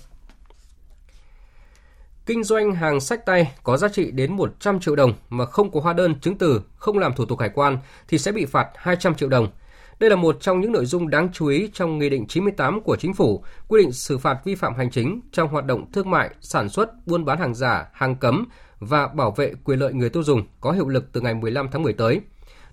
Kinh 2.26 2.44
doanh 2.44 2.72
hàng 2.72 3.00
sách 3.00 3.26
tay 3.26 3.54
có 3.64 3.78
giá 3.78 3.88
trị 3.88 4.12
đến 4.12 4.34
100 4.34 4.80
triệu 4.80 4.96
đồng 4.96 5.14
mà 5.30 5.46
không 5.46 5.72
có 5.72 5.80
hóa 5.80 5.94
đơn 5.94 6.20
chứng 6.20 6.38
từ, 6.38 6.62
không 6.76 6.98
làm 6.98 7.14
thủ 7.14 7.26
tục 7.26 7.40
hải 7.40 7.50
quan 7.50 7.78
thì 8.08 8.18
sẽ 8.18 8.32
bị 8.32 8.46
phạt 8.46 8.70
200 8.76 9.16
triệu 9.16 9.30
đồng– 9.30 9.48
đây 10.00 10.10
là 10.10 10.16
một 10.16 10.38
trong 10.42 10.62
những 10.62 10.72
nội 10.72 10.86
dung 10.86 11.10
đáng 11.10 11.30
chú 11.34 11.48
ý 11.48 11.70
trong 11.74 12.00
Nghị 12.00 12.10
định 12.10 12.28
98 12.28 12.82
của 12.82 12.96
Chính 12.96 13.14
phủ 13.14 13.44
quy 13.68 13.82
định 13.82 13.92
xử 13.92 14.18
phạt 14.18 14.38
vi 14.46 14.56
phạm 14.56 14.76
hành 14.76 14.92
chính 14.92 15.22
trong 15.32 15.50
hoạt 15.50 15.66
động 15.66 15.92
thương 15.92 16.10
mại, 16.10 16.30
sản 16.42 16.70
xuất, 16.70 17.08
buôn 17.08 17.26
bán 17.26 17.40
hàng 17.40 17.56
giả, 17.56 17.90
hàng 17.94 18.16
cấm 18.16 18.46
và 18.80 19.08
bảo 19.08 19.32
vệ 19.32 19.54
quyền 19.64 19.80
lợi 19.80 19.94
người 19.94 20.10
tiêu 20.10 20.24
dùng 20.24 20.48
có 20.62 20.72
hiệu 20.72 20.88
lực 20.88 21.10
từ 21.12 21.22
ngày 21.22 21.34
15 21.34 21.68
tháng 21.72 21.84
10 21.84 21.94
tới. 21.94 22.22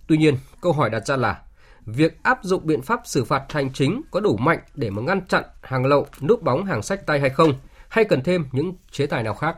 Tuy 0.06 0.16
nhiên, 0.16 0.36
câu 0.60 0.72
hỏi 0.72 0.90
đặt 0.90 1.06
ra 1.06 1.16
là 1.16 1.42
việc 1.86 2.22
áp 2.22 2.38
dụng 2.42 2.66
biện 2.66 2.82
pháp 2.82 3.00
xử 3.04 3.24
phạt 3.24 3.52
hành 3.52 3.72
chính 3.72 4.02
có 4.10 4.20
đủ 4.20 4.36
mạnh 4.36 4.58
để 4.74 4.90
mà 4.90 5.02
ngăn 5.02 5.26
chặn 5.26 5.44
hàng 5.62 5.86
lậu, 5.86 6.06
núp 6.20 6.42
bóng 6.42 6.64
hàng 6.64 6.82
sách 6.82 7.06
tay 7.06 7.20
hay 7.20 7.30
không, 7.30 7.54
hay 7.88 8.04
cần 8.04 8.22
thêm 8.22 8.44
những 8.52 8.74
chế 8.90 9.06
tài 9.06 9.22
nào 9.22 9.34
khác? 9.34 9.56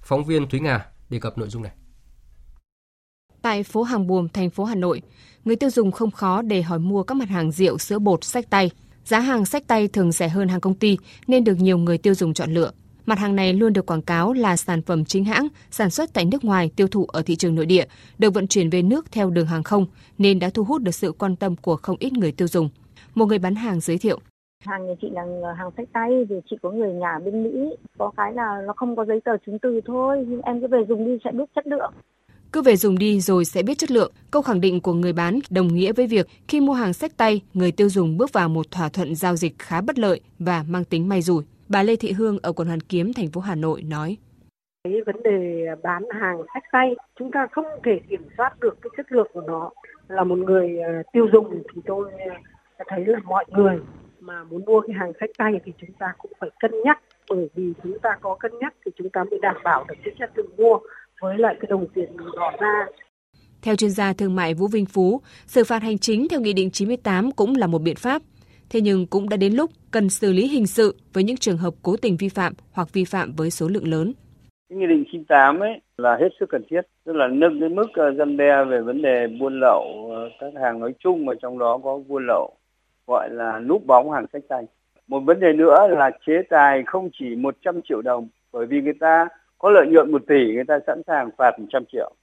Phóng 0.00 0.24
viên 0.24 0.48
Thúy 0.48 0.60
Nga 0.60 0.86
đề 1.10 1.18
cập 1.18 1.38
nội 1.38 1.48
dung 1.48 1.62
này. 1.62 1.72
Tại 3.50 3.62
phố 3.62 3.82
Hàng 3.82 4.06
Buồm, 4.06 4.28
thành 4.28 4.50
phố 4.50 4.64
Hà 4.64 4.74
Nội, 4.74 5.02
người 5.44 5.56
tiêu 5.56 5.70
dùng 5.70 5.90
không 5.90 6.10
khó 6.10 6.42
để 6.42 6.62
hỏi 6.62 6.78
mua 6.78 7.02
các 7.02 7.14
mặt 7.14 7.28
hàng 7.28 7.52
rượu, 7.52 7.78
sữa 7.78 7.98
bột, 7.98 8.24
sách 8.24 8.50
tay. 8.50 8.70
Giá 9.04 9.18
hàng 9.20 9.44
sách 9.44 9.66
tay 9.66 9.88
thường 9.88 10.12
rẻ 10.12 10.28
hơn 10.28 10.48
hàng 10.48 10.60
công 10.60 10.74
ty 10.74 10.98
nên 11.26 11.44
được 11.44 11.54
nhiều 11.54 11.78
người 11.78 11.98
tiêu 11.98 12.14
dùng 12.14 12.34
chọn 12.34 12.54
lựa. 12.54 12.70
Mặt 13.06 13.18
hàng 13.18 13.36
này 13.36 13.52
luôn 13.52 13.72
được 13.72 13.86
quảng 13.86 14.02
cáo 14.02 14.32
là 14.32 14.56
sản 14.56 14.82
phẩm 14.82 15.04
chính 15.04 15.24
hãng, 15.24 15.48
sản 15.70 15.90
xuất 15.90 16.10
tại 16.12 16.24
nước 16.24 16.44
ngoài, 16.44 16.70
tiêu 16.76 16.88
thụ 16.88 17.04
ở 17.04 17.22
thị 17.22 17.36
trường 17.36 17.54
nội 17.54 17.66
địa, 17.66 17.84
được 18.18 18.34
vận 18.34 18.46
chuyển 18.46 18.70
về 18.70 18.82
nước 18.82 19.12
theo 19.12 19.30
đường 19.30 19.46
hàng 19.46 19.62
không 19.62 19.86
nên 20.18 20.38
đã 20.38 20.50
thu 20.54 20.64
hút 20.64 20.82
được 20.82 20.94
sự 20.94 21.12
quan 21.12 21.36
tâm 21.36 21.56
của 21.56 21.76
không 21.76 21.96
ít 22.00 22.12
người 22.12 22.32
tiêu 22.32 22.48
dùng. 22.48 22.68
Một 23.14 23.26
người 23.26 23.38
bán 23.38 23.54
hàng 23.54 23.80
giới 23.80 23.98
thiệu. 23.98 24.18
Hàng 24.66 24.86
nhà 24.86 24.94
chị 25.00 25.08
là 25.12 25.54
hàng 25.58 25.70
sách 25.76 25.88
tay 25.92 26.10
vì 26.28 26.36
chị 26.50 26.56
có 26.62 26.70
người 26.70 26.92
nhà 26.92 27.18
bên 27.24 27.42
Mỹ, 27.44 27.76
có 27.98 28.10
cái 28.16 28.32
là 28.32 28.62
nó 28.66 28.72
không 28.76 28.96
có 28.96 29.04
giấy 29.04 29.20
tờ 29.24 29.32
chứng 29.46 29.58
từ 29.58 29.80
thôi, 29.86 30.24
nhưng 30.28 30.42
em 30.42 30.60
cứ 30.60 30.66
về 30.66 30.78
dùng 30.88 31.06
đi 31.06 31.18
sẽ 31.24 31.30
biết 31.32 31.44
chất 31.54 31.66
lượng. 31.66 31.92
Cứ 32.52 32.62
về 32.62 32.76
dùng 32.76 32.98
đi 32.98 33.20
rồi 33.20 33.44
sẽ 33.44 33.62
biết 33.62 33.78
chất 33.78 33.90
lượng. 33.90 34.12
Câu 34.30 34.42
khẳng 34.42 34.60
định 34.60 34.80
của 34.80 34.92
người 34.92 35.12
bán 35.12 35.38
đồng 35.50 35.68
nghĩa 35.68 35.92
với 35.92 36.06
việc 36.06 36.26
khi 36.48 36.60
mua 36.60 36.72
hàng 36.72 36.92
sách 36.92 37.16
tay, 37.16 37.42
người 37.54 37.72
tiêu 37.72 37.88
dùng 37.88 38.16
bước 38.16 38.32
vào 38.32 38.48
một 38.48 38.70
thỏa 38.70 38.88
thuận 38.88 39.14
giao 39.14 39.36
dịch 39.36 39.58
khá 39.58 39.80
bất 39.80 39.98
lợi 39.98 40.20
và 40.38 40.64
mang 40.68 40.84
tính 40.84 41.08
may 41.08 41.22
rủi. 41.22 41.42
Bà 41.68 41.82
Lê 41.82 41.96
Thị 41.96 42.12
Hương 42.12 42.38
ở 42.42 42.52
quận 42.52 42.68
Hoàn 42.68 42.80
Kiếm, 42.80 43.12
thành 43.12 43.28
phố 43.28 43.40
Hà 43.40 43.54
Nội 43.54 43.82
nói. 43.82 44.16
Cái 44.84 44.94
vấn 45.06 45.22
đề 45.22 45.66
bán 45.82 46.02
hàng 46.20 46.42
sách 46.54 46.62
tay, 46.72 46.96
chúng 47.18 47.30
ta 47.30 47.46
không 47.52 47.64
thể 47.84 48.00
kiểm 48.08 48.22
soát 48.36 48.60
được 48.60 48.78
cái 48.82 48.90
chất 48.96 49.12
lượng 49.12 49.28
của 49.32 49.40
nó. 49.40 49.70
Là 50.08 50.24
một 50.24 50.38
người 50.38 50.78
ờ, 50.78 51.02
tiêu 51.12 51.26
dùng 51.32 51.62
thì 51.74 51.80
tôi 51.86 52.12
ờ, 52.76 52.84
thấy 52.88 53.04
là 53.06 53.18
mọi 53.24 53.44
người 53.48 53.78
mà 54.20 54.44
muốn 54.44 54.64
mua 54.64 54.80
cái 54.80 54.96
hàng 54.96 55.12
sách 55.20 55.30
tay 55.38 55.52
thì 55.64 55.72
chúng 55.80 55.92
ta 55.98 56.14
cũng 56.18 56.32
phải 56.38 56.50
cân 56.60 56.70
nhắc 56.84 57.00
bởi 57.30 57.48
vì 57.54 57.72
chúng 57.82 57.98
ta 57.98 58.18
có 58.20 58.34
cân 58.34 58.52
nhắc 58.60 58.74
thì 58.84 58.90
chúng 58.96 59.10
ta 59.10 59.24
mới 59.30 59.38
đảm 59.42 59.56
bảo 59.64 59.84
được 59.88 59.94
cái 60.04 60.14
chất 60.18 60.30
lượng 60.34 60.50
mua 60.56 60.78
với 61.20 61.38
lại 61.38 61.54
cái 61.60 61.66
đồng 61.70 61.86
tiền 61.94 62.16
mình 62.16 62.28
bỏ 62.36 62.52
ra. 62.60 62.86
Theo 63.62 63.76
chuyên 63.76 63.90
gia 63.90 64.12
thương 64.12 64.36
mại 64.36 64.54
Vũ 64.54 64.66
Vinh 64.66 64.86
Phú, 64.86 65.20
xử 65.46 65.64
phạt 65.64 65.82
hành 65.82 65.98
chính 65.98 66.28
theo 66.28 66.40
Nghị 66.40 66.52
định 66.52 66.70
98 66.70 67.32
cũng 67.32 67.56
là 67.56 67.66
một 67.66 67.82
biện 67.82 67.96
pháp. 67.96 68.22
Thế 68.70 68.80
nhưng 68.80 69.06
cũng 69.06 69.28
đã 69.28 69.36
đến 69.36 69.52
lúc 69.52 69.70
cần 69.90 70.10
xử 70.10 70.32
lý 70.32 70.48
hình 70.48 70.66
sự 70.66 70.96
với 71.12 71.24
những 71.24 71.36
trường 71.36 71.56
hợp 71.56 71.74
cố 71.82 71.96
tình 72.02 72.16
vi 72.16 72.28
phạm 72.28 72.52
hoặc 72.72 72.88
vi 72.92 73.04
phạm 73.04 73.32
với 73.36 73.50
số 73.50 73.68
lượng 73.68 73.88
lớn. 73.88 74.12
Nghị 74.68 74.86
định 74.86 75.04
98 75.12 75.60
ấy 75.60 75.80
là 75.96 76.16
hết 76.20 76.28
sức 76.40 76.46
cần 76.48 76.62
thiết, 76.70 76.80
tức 77.04 77.12
là 77.12 77.28
nâng 77.28 77.60
cái 77.60 77.68
mức 77.68 77.86
ờ, 77.94 78.14
răn 78.18 78.36
đe 78.36 78.64
về 78.64 78.80
vấn 78.80 79.02
đề 79.02 79.26
buôn 79.40 79.60
lậu 79.60 80.10
ờ, 80.14 80.30
các 80.40 80.62
hàng 80.62 80.80
nói 80.80 80.94
chung 80.98 81.26
mà 81.26 81.32
trong 81.42 81.58
đó 81.58 81.80
có 81.84 82.00
buôn 82.08 82.26
lậu 82.26 82.56
gọi 83.06 83.28
là 83.32 83.58
núp 83.58 83.86
bóng 83.86 84.10
hàng 84.10 84.26
sách 84.32 84.42
tay. 84.48 84.64
Một 85.08 85.20
vấn 85.20 85.40
đề 85.40 85.52
nữa 85.52 85.88
là 85.90 86.10
chế 86.26 86.32
tài 86.50 86.82
không 86.86 87.10
chỉ 87.18 87.36
100 87.36 87.80
triệu 87.88 88.02
đồng 88.02 88.28
bởi 88.52 88.66
vì 88.66 88.80
người 88.80 88.94
ta 89.00 89.28
có 89.60 89.70
lợi 89.70 89.86
nhuận 89.86 90.12
1 90.12 90.22
tỷ 90.26 90.54
người 90.54 90.64
ta 90.68 90.78
sẵn 90.86 91.02
sàng 91.06 91.30
phạt 91.38 91.50
100 91.58 91.84
triệu. 91.92 92.14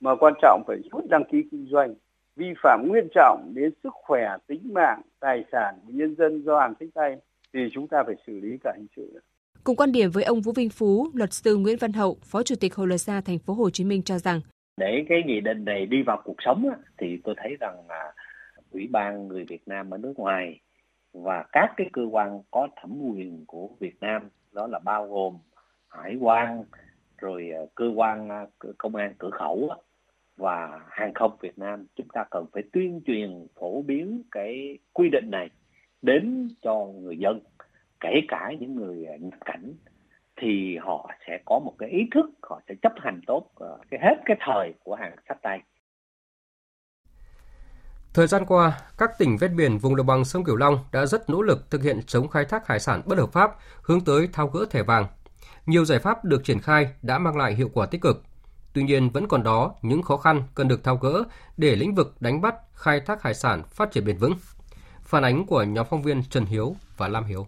Mà 0.00 0.14
quan 0.20 0.34
trọng 0.42 0.62
phải 0.66 0.76
rút 0.92 1.04
đăng 1.08 1.24
ký 1.24 1.38
kinh 1.50 1.66
doanh 1.70 1.94
vi 2.36 2.46
phạm 2.62 2.88
nghiêm 2.92 3.08
trọng 3.14 3.52
đến 3.54 3.72
sức 3.82 3.92
khỏe, 3.92 4.36
tính 4.46 4.60
mạng, 4.72 5.00
tài 5.20 5.44
sản 5.52 5.74
của 5.86 5.92
nhân 5.92 6.14
dân 6.18 6.42
do 6.44 6.60
hàng 6.60 6.74
sách 6.80 6.88
tay 6.94 7.16
thì 7.54 7.60
chúng 7.72 7.88
ta 7.88 8.02
phải 8.06 8.14
xử 8.26 8.40
lý 8.40 8.56
cả 8.64 8.72
hình 8.76 8.86
sự. 8.96 9.20
Cùng 9.64 9.76
quan 9.76 9.92
điểm 9.92 10.10
với 10.10 10.24
ông 10.24 10.40
Vũ 10.40 10.52
Vinh 10.52 10.70
Phú, 10.70 11.08
luật 11.14 11.32
sư 11.32 11.56
Nguyễn 11.56 11.78
Văn 11.80 11.92
Hậu, 11.92 12.16
Phó 12.22 12.42
Chủ 12.42 12.54
tịch 12.60 12.74
Hội 12.74 12.86
luật 12.86 13.00
gia 13.00 13.20
thành 13.20 13.38
phố 13.38 13.54
Hồ 13.54 13.70
Chí 13.70 13.84
Minh 13.84 14.02
cho 14.02 14.18
rằng 14.18 14.40
để 14.76 15.04
cái 15.08 15.22
nghị 15.26 15.40
định 15.40 15.64
này 15.64 15.86
đi 15.86 16.02
vào 16.06 16.22
cuộc 16.24 16.36
sống 16.38 16.64
thì 16.98 17.18
tôi 17.24 17.34
thấy 17.38 17.56
rằng 17.60 17.76
là 17.88 18.12
ủy 18.70 18.88
ban 18.90 19.28
người 19.28 19.44
Việt 19.48 19.62
Nam 19.66 19.90
ở 19.90 19.98
nước 19.98 20.12
ngoài 20.16 20.60
và 21.12 21.44
các 21.52 21.74
cái 21.76 21.86
cơ 21.92 22.02
quan 22.10 22.40
có 22.50 22.68
thẩm 22.82 22.98
quyền 23.00 23.44
của 23.46 23.68
Việt 23.80 23.96
Nam 24.00 24.28
đó 24.52 24.66
là 24.66 24.78
bao 24.78 25.08
gồm 25.08 25.38
hải 26.02 26.16
quan 26.20 26.64
rồi 27.18 27.50
ờ, 27.56 27.66
cơ 27.74 27.84
quan 27.94 28.28
ờ, 28.28 28.72
công 28.78 28.96
an 28.96 29.14
cửa 29.18 29.30
khẩu 29.30 29.70
và 30.36 30.80
hàng 30.88 31.14
không 31.14 31.36
Việt 31.40 31.58
Nam 31.58 31.86
chúng 31.96 32.08
ta 32.12 32.24
cần 32.30 32.46
phải 32.52 32.62
tuyên 32.72 33.00
truyền 33.06 33.46
phổ 33.60 33.82
biến 33.82 34.22
cái 34.30 34.78
quy 34.92 35.08
định 35.08 35.30
này 35.30 35.50
đến 36.02 36.48
cho 36.62 36.84
người 36.84 37.18
dân 37.18 37.40
kể 38.00 38.20
cả 38.28 38.52
những 38.60 38.74
người 38.74 39.04
ờ, 39.04 39.16
nhập 39.16 39.40
cảnh 39.44 39.72
thì 40.36 40.76
họ 40.76 41.10
sẽ 41.26 41.38
có 41.44 41.58
một 41.58 41.74
cái 41.78 41.88
ý 41.88 42.08
thức 42.14 42.30
họ 42.42 42.60
sẽ 42.68 42.74
chấp 42.82 42.92
hành 42.96 43.20
tốt 43.26 43.50
cái 43.90 44.00
hết 44.02 44.16
cái 44.24 44.36
thời 44.40 44.74
của 44.84 44.94
hàng 44.94 45.16
sách 45.28 45.38
tay 45.42 45.60
Thời 48.16 48.26
gian 48.26 48.46
qua, 48.46 48.80
các 48.98 49.10
tỉnh 49.18 49.36
ven 49.40 49.56
biển 49.56 49.78
vùng 49.78 49.96
đồng 49.96 50.06
bằng 50.06 50.24
sông 50.24 50.44
Cửu 50.44 50.56
Long 50.56 50.78
đã 50.92 51.06
rất 51.06 51.30
nỗ 51.30 51.42
lực 51.42 51.70
thực 51.70 51.82
hiện 51.82 52.00
chống 52.06 52.28
khai 52.28 52.44
thác 52.44 52.66
hải 52.66 52.80
sản 52.80 53.02
bất 53.06 53.18
hợp 53.18 53.32
pháp, 53.32 53.50
hướng 53.82 54.04
tới 54.04 54.28
thao 54.32 54.46
gỡ 54.46 54.64
thẻ 54.70 54.82
vàng. 54.82 55.06
Nhiều 55.66 55.84
giải 55.84 55.98
pháp 55.98 56.24
được 56.24 56.44
triển 56.44 56.60
khai 56.60 56.88
đã 57.02 57.18
mang 57.18 57.36
lại 57.36 57.54
hiệu 57.54 57.70
quả 57.74 57.86
tích 57.86 58.00
cực. 58.00 58.22
Tuy 58.72 58.82
nhiên 58.82 59.10
vẫn 59.10 59.28
còn 59.28 59.42
đó 59.42 59.74
những 59.82 60.02
khó 60.02 60.16
khăn 60.16 60.42
cần 60.54 60.68
được 60.68 60.84
thao 60.84 60.96
gỡ 60.96 61.24
để 61.56 61.76
lĩnh 61.76 61.94
vực 61.94 62.14
đánh 62.20 62.40
bắt, 62.40 62.54
khai 62.72 63.00
thác 63.00 63.22
hải 63.22 63.34
sản 63.34 63.62
phát 63.70 63.90
triển 63.92 64.04
bền 64.04 64.18
vững. 64.18 64.34
Phản 65.02 65.22
ánh 65.22 65.46
của 65.46 65.62
nhóm 65.62 65.86
phóng 65.90 66.02
viên 66.02 66.22
Trần 66.30 66.44
Hiếu 66.44 66.76
và 66.96 67.08
Lam 67.08 67.24
Hiếu. 67.24 67.46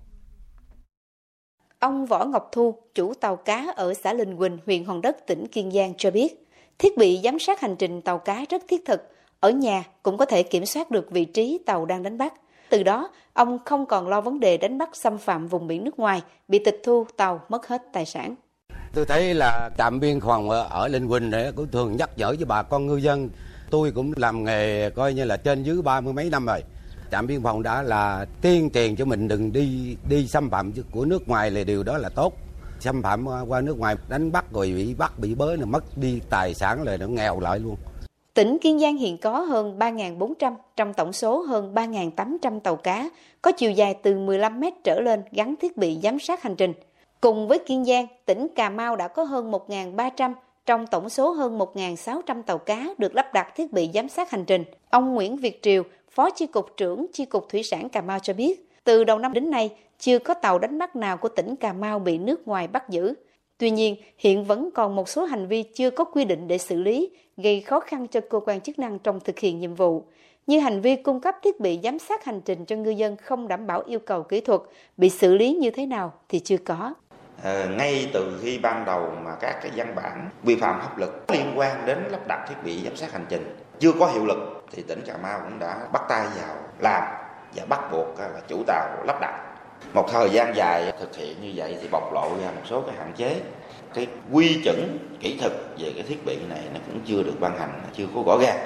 Ông 1.78 2.06
Võ 2.06 2.24
Ngọc 2.24 2.48
Thu, 2.52 2.74
chủ 2.94 3.14
tàu 3.14 3.36
cá 3.36 3.66
ở 3.76 3.94
xã 3.94 4.12
Linh 4.12 4.36
Quỳnh, 4.36 4.58
huyện 4.66 4.84
Hòn 4.84 5.00
Đất, 5.00 5.26
tỉnh 5.26 5.46
Kiên 5.46 5.70
Giang 5.70 5.94
cho 5.98 6.10
biết, 6.10 6.48
thiết 6.78 6.96
bị 6.98 7.20
giám 7.24 7.38
sát 7.38 7.60
hành 7.60 7.76
trình 7.76 8.02
tàu 8.02 8.18
cá 8.18 8.44
rất 8.50 8.62
thiết 8.68 8.84
thực. 8.86 9.00
Ở 9.40 9.50
nhà 9.50 9.84
cũng 10.02 10.18
có 10.18 10.24
thể 10.24 10.42
kiểm 10.42 10.66
soát 10.66 10.90
được 10.90 11.10
vị 11.10 11.24
trí 11.24 11.58
tàu 11.66 11.86
đang 11.86 12.02
đánh 12.02 12.18
bắt. 12.18 12.34
Từ 12.70 12.82
đó, 12.82 13.10
ông 13.32 13.58
không 13.64 13.86
còn 13.86 14.08
lo 14.08 14.20
vấn 14.20 14.40
đề 14.40 14.56
đánh 14.56 14.78
bắt 14.78 14.96
xâm 14.96 15.18
phạm 15.18 15.48
vùng 15.48 15.66
biển 15.66 15.84
nước 15.84 15.98
ngoài, 15.98 16.22
bị 16.48 16.58
tịch 16.64 16.80
thu 16.84 17.06
tàu 17.16 17.40
mất 17.48 17.66
hết 17.66 17.82
tài 17.92 18.06
sản. 18.06 18.34
Tôi 18.94 19.06
thấy 19.06 19.34
là 19.34 19.70
trạm 19.78 20.00
biên 20.00 20.20
phòng 20.20 20.50
ở 20.50 20.88
Linh 20.88 21.08
Quỳnh 21.08 21.30
này 21.30 21.52
cũng 21.56 21.68
thường 21.68 21.96
nhắc 21.96 22.10
nhở 22.16 22.26
với 22.26 22.44
bà 22.44 22.62
con 22.62 22.86
ngư 22.86 22.96
dân. 22.96 23.30
Tôi 23.70 23.90
cũng 23.90 24.12
làm 24.16 24.44
nghề 24.44 24.90
coi 24.90 25.14
như 25.14 25.24
là 25.24 25.36
trên 25.36 25.62
dưới 25.62 25.82
ba 25.82 26.00
mươi 26.00 26.12
mấy 26.12 26.30
năm 26.30 26.46
rồi. 26.46 26.62
Trạm 27.10 27.26
biên 27.26 27.42
phòng 27.42 27.62
đã 27.62 27.82
là 27.82 28.26
tiên 28.42 28.70
tiền 28.70 28.96
cho 28.96 29.04
mình 29.04 29.28
đừng 29.28 29.52
đi 29.52 29.96
đi 30.08 30.26
xâm 30.26 30.50
phạm 30.50 30.72
của 30.90 31.04
nước 31.04 31.28
ngoài 31.28 31.50
là 31.50 31.64
điều 31.64 31.82
đó 31.82 31.98
là 31.98 32.08
tốt. 32.08 32.32
Xâm 32.80 33.02
phạm 33.02 33.26
qua 33.48 33.60
nước 33.60 33.78
ngoài 33.78 33.96
đánh 34.08 34.32
bắt 34.32 34.44
rồi 34.52 34.72
bị 34.76 34.94
bắt 34.94 35.18
bị 35.18 35.34
bới 35.34 35.56
là 35.56 35.64
mất 35.64 35.98
đi 35.98 36.20
tài 36.30 36.54
sản 36.54 36.84
rồi 36.84 36.98
nó 36.98 37.06
nghèo 37.06 37.40
lại 37.40 37.58
luôn. 37.58 37.76
Tỉnh 38.38 38.58
Kiên 38.58 38.78
Giang 38.78 38.96
hiện 38.96 39.18
có 39.18 39.40
hơn 39.40 39.78
3.400 39.78 40.54
trong 40.76 40.94
tổng 40.94 41.12
số 41.12 41.40
hơn 41.40 41.74
3.800 41.74 42.60
tàu 42.60 42.76
cá 42.76 43.08
có 43.42 43.52
chiều 43.52 43.70
dài 43.70 43.94
từ 44.02 44.18
15 44.18 44.60
mét 44.60 44.74
trở 44.84 45.00
lên 45.00 45.22
gắn 45.32 45.54
thiết 45.56 45.76
bị 45.76 45.98
giám 46.02 46.18
sát 46.18 46.42
hành 46.42 46.56
trình. 46.56 46.72
Cùng 47.20 47.48
với 47.48 47.58
Kiên 47.58 47.84
Giang, 47.84 48.06
tỉnh 48.26 48.48
Cà 48.54 48.70
Mau 48.70 48.96
đã 48.96 49.08
có 49.08 49.22
hơn 49.24 49.50
1.300 49.50 50.32
trong 50.66 50.86
tổng 50.86 51.08
số 51.08 51.30
hơn 51.30 51.58
1.600 51.58 52.42
tàu 52.42 52.58
cá 52.58 52.86
được 52.98 53.14
lắp 53.14 53.32
đặt 53.34 53.54
thiết 53.56 53.72
bị 53.72 53.90
giám 53.94 54.08
sát 54.08 54.30
hành 54.30 54.44
trình. 54.44 54.64
Ông 54.90 55.14
Nguyễn 55.14 55.36
Việt 55.36 55.62
Triều, 55.62 55.82
Phó 56.10 56.30
Chi 56.30 56.46
cục 56.46 56.76
trưởng 56.76 57.06
Chi 57.12 57.24
cục 57.24 57.48
Thủy 57.48 57.62
sản 57.62 57.88
Cà 57.88 58.00
Mau 58.00 58.18
cho 58.18 58.32
biết, 58.32 58.70
từ 58.84 59.04
đầu 59.04 59.18
năm 59.18 59.32
đến 59.32 59.50
nay, 59.50 59.70
chưa 59.98 60.18
có 60.18 60.34
tàu 60.34 60.58
đánh 60.58 60.78
bắt 60.78 60.96
nào 60.96 61.16
của 61.16 61.28
tỉnh 61.28 61.56
Cà 61.56 61.72
Mau 61.72 61.98
bị 61.98 62.18
nước 62.18 62.48
ngoài 62.48 62.68
bắt 62.68 62.88
giữ. 62.88 63.14
Tuy 63.58 63.70
nhiên, 63.70 63.96
hiện 64.18 64.44
vẫn 64.44 64.70
còn 64.74 64.96
một 64.96 65.08
số 65.08 65.24
hành 65.24 65.46
vi 65.46 65.62
chưa 65.62 65.90
có 65.90 66.04
quy 66.04 66.24
định 66.24 66.48
để 66.48 66.58
xử 66.58 66.82
lý, 66.82 67.10
gây 67.36 67.60
khó 67.60 67.80
khăn 67.80 68.06
cho 68.06 68.20
cơ 68.30 68.40
quan 68.40 68.60
chức 68.60 68.78
năng 68.78 68.98
trong 68.98 69.20
thực 69.20 69.38
hiện 69.38 69.60
nhiệm 69.60 69.74
vụ, 69.74 70.04
như 70.46 70.60
hành 70.60 70.80
vi 70.80 70.96
cung 70.96 71.20
cấp 71.20 71.34
thiết 71.42 71.60
bị 71.60 71.80
giám 71.82 71.98
sát 71.98 72.24
hành 72.24 72.40
trình 72.40 72.64
cho 72.64 72.76
ngư 72.76 72.90
dân 72.90 73.16
không 73.16 73.48
đảm 73.48 73.66
bảo 73.66 73.82
yêu 73.86 73.98
cầu 73.98 74.22
kỹ 74.22 74.40
thuật, 74.40 74.60
bị 74.96 75.10
xử 75.10 75.34
lý 75.34 75.54
như 75.54 75.70
thế 75.70 75.86
nào 75.86 76.12
thì 76.28 76.40
chưa 76.40 76.56
có. 76.56 76.94
À, 77.42 77.66
ngay 77.78 78.10
từ 78.12 78.40
khi 78.42 78.58
ban 78.58 78.84
đầu 78.84 79.12
mà 79.24 79.34
các 79.40 79.58
cái 79.62 79.70
văn 79.76 79.94
bản 79.96 80.30
vi 80.42 80.56
phạm 80.56 80.80
pháp 80.80 80.98
luật 80.98 81.10
liên 81.28 81.52
quan 81.56 81.86
đến 81.86 81.98
lắp 82.10 82.20
đặt 82.28 82.46
thiết 82.48 82.54
bị 82.64 82.80
giám 82.84 82.96
sát 82.96 83.12
hành 83.12 83.26
trình 83.28 83.56
chưa 83.78 83.92
có 84.00 84.06
hiệu 84.06 84.26
lực 84.26 84.64
thì 84.72 84.82
tỉnh 84.82 85.00
Cà 85.06 85.16
Mau 85.22 85.40
cũng 85.44 85.58
đã 85.58 85.88
bắt 85.92 86.02
tay 86.08 86.26
vào 86.36 86.56
làm 86.78 87.02
và 87.54 87.64
bắt 87.68 87.92
buộc 87.92 88.18
là 88.18 88.40
chủ 88.48 88.62
tàu 88.66 89.04
lắp 89.06 89.18
đặt 89.20 89.47
một 89.94 90.10
thời 90.12 90.30
gian 90.30 90.56
dài 90.56 90.92
thực 91.00 91.16
hiện 91.16 91.36
như 91.42 91.52
vậy 91.54 91.76
thì 91.82 91.88
bộc 91.90 92.12
lộ 92.12 92.28
ra 92.42 92.50
một 92.50 92.62
số 92.64 92.80
cái 92.80 92.94
hạn 92.98 93.12
chế. 93.16 93.36
Cái 93.94 94.06
quy 94.32 94.60
chuẩn 94.64 94.98
kỹ 95.20 95.38
thuật 95.40 95.52
về 95.78 95.92
cái 95.94 96.02
thiết 96.08 96.26
bị 96.26 96.36
này 96.48 96.60
nó 96.74 96.80
cũng 96.86 97.00
chưa 97.06 97.22
được 97.22 97.40
ban 97.40 97.58
hành, 97.58 97.80
chưa 97.92 98.06
có 98.14 98.22
rõ 98.26 98.38
ràng 98.42 98.58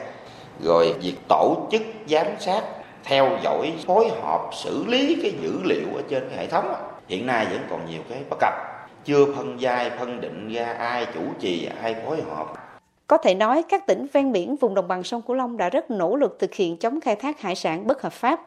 rồi 0.60 0.94
việc 1.02 1.14
tổ 1.28 1.68
chức 1.72 1.82
giám 2.08 2.26
sát, 2.38 2.62
theo 3.04 3.38
dõi, 3.42 3.72
phối 3.86 4.08
hợp, 4.22 4.50
xử 4.52 4.84
lý 4.88 5.16
cái 5.22 5.32
dữ 5.42 5.60
liệu 5.64 5.86
ở 5.96 6.02
trên 6.08 6.28
cái 6.28 6.38
hệ 6.38 6.46
thống 6.46 6.74
hiện 7.08 7.26
nay 7.26 7.46
vẫn 7.50 7.60
còn 7.70 7.86
nhiều 7.90 8.00
cái 8.08 8.18
bất 8.30 8.36
cập. 8.40 8.52
Chưa 9.04 9.34
phân 9.36 9.60
giai 9.60 9.90
phân 9.90 10.20
định 10.20 10.52
ra 10.52 10.72
ai 10.72 11.06
chủ 11.14 11.20
trì, 11.40 11.68
ai 11.82 11.96
phối 12.06 12.22
hợp. 12.36 12.46
Có 13.06 13.16
thể 13.16 13.34
nói 13.34 13.62
các 13.68 13.86
tỉnh 13.86 14.06
ven 14.12 14.32
biển 14.32 14.56
vùng 14.56 14.74
đồng 14.74 14.88
bằng 14.88 15.02
sông 15.02 15.22
Cửu 15.22 15.36
Long 15.36 15.56
đã 15.56 15.68
rất 15.68 15.90
nỗ 15.90 16.16
lực 16.16 16.36
thực 16.40 16.54
hiện 16.54 16.76
chống 16.76 17.00
khai 17.00 17.16
thác 17.16 17.40
hải 17.40 17.54
sản 17.54 17.86
bất 17.86 18.02
hợp 18.02 18.12
pháp. 18.12 18.40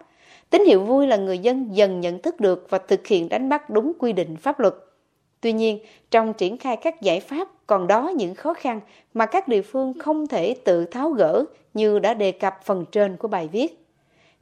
Tín 0.50 0.66
hiệu 0.66 0.84
vui 0.84 1.08
là 1.08 1.18
người 1.18 1.40
dân 1.40 1.76
dần 1.76 2.02
nhận 2.02 2.22
thức 2.22 2.40
được 2.40 2.68
và 2.70 2.78
thực 2.78 3.08
hiện 3.08 3.30
đánh 3.30 3.50
bắt 3.50 3.70
đúng 3.70 3.94
quy 4.00 4.14
định 4.14 4.36
pháp 4.36 4.60
luật. 4.60 4.74
Tuy 5.42 5.54
nhiên, 5.54 5.80
trong 6.12 6.34
triển 6.34 6.58
khai 6.58 6.78
các 6.78 7.02
giải 7.02 7.20
pháp 7.20 7.48
còn 7.68 7.88
đó 7.88 8.12
những 8.16 8.36
khó 8.36 8.54
khăn 8.54 8.82
mà 9.14 9.26
các 9.26 9.48
địa 9.48 9.62
phương 9.62 9.94
không 10.00 10.28
thể 10.28 10.56
tự 10.66 10.86
tháo 10.86 11.10
gỡ 11.10 11.46
như 11.74 12.00
đã 12.00 12.14
đề 12.14 12.32
cập 12.32 12.54
phần 12.66 12.86
trên 12.92 13.18
của 13.18 13.28
bài 13.28 13.50
viết. 13.52 13.86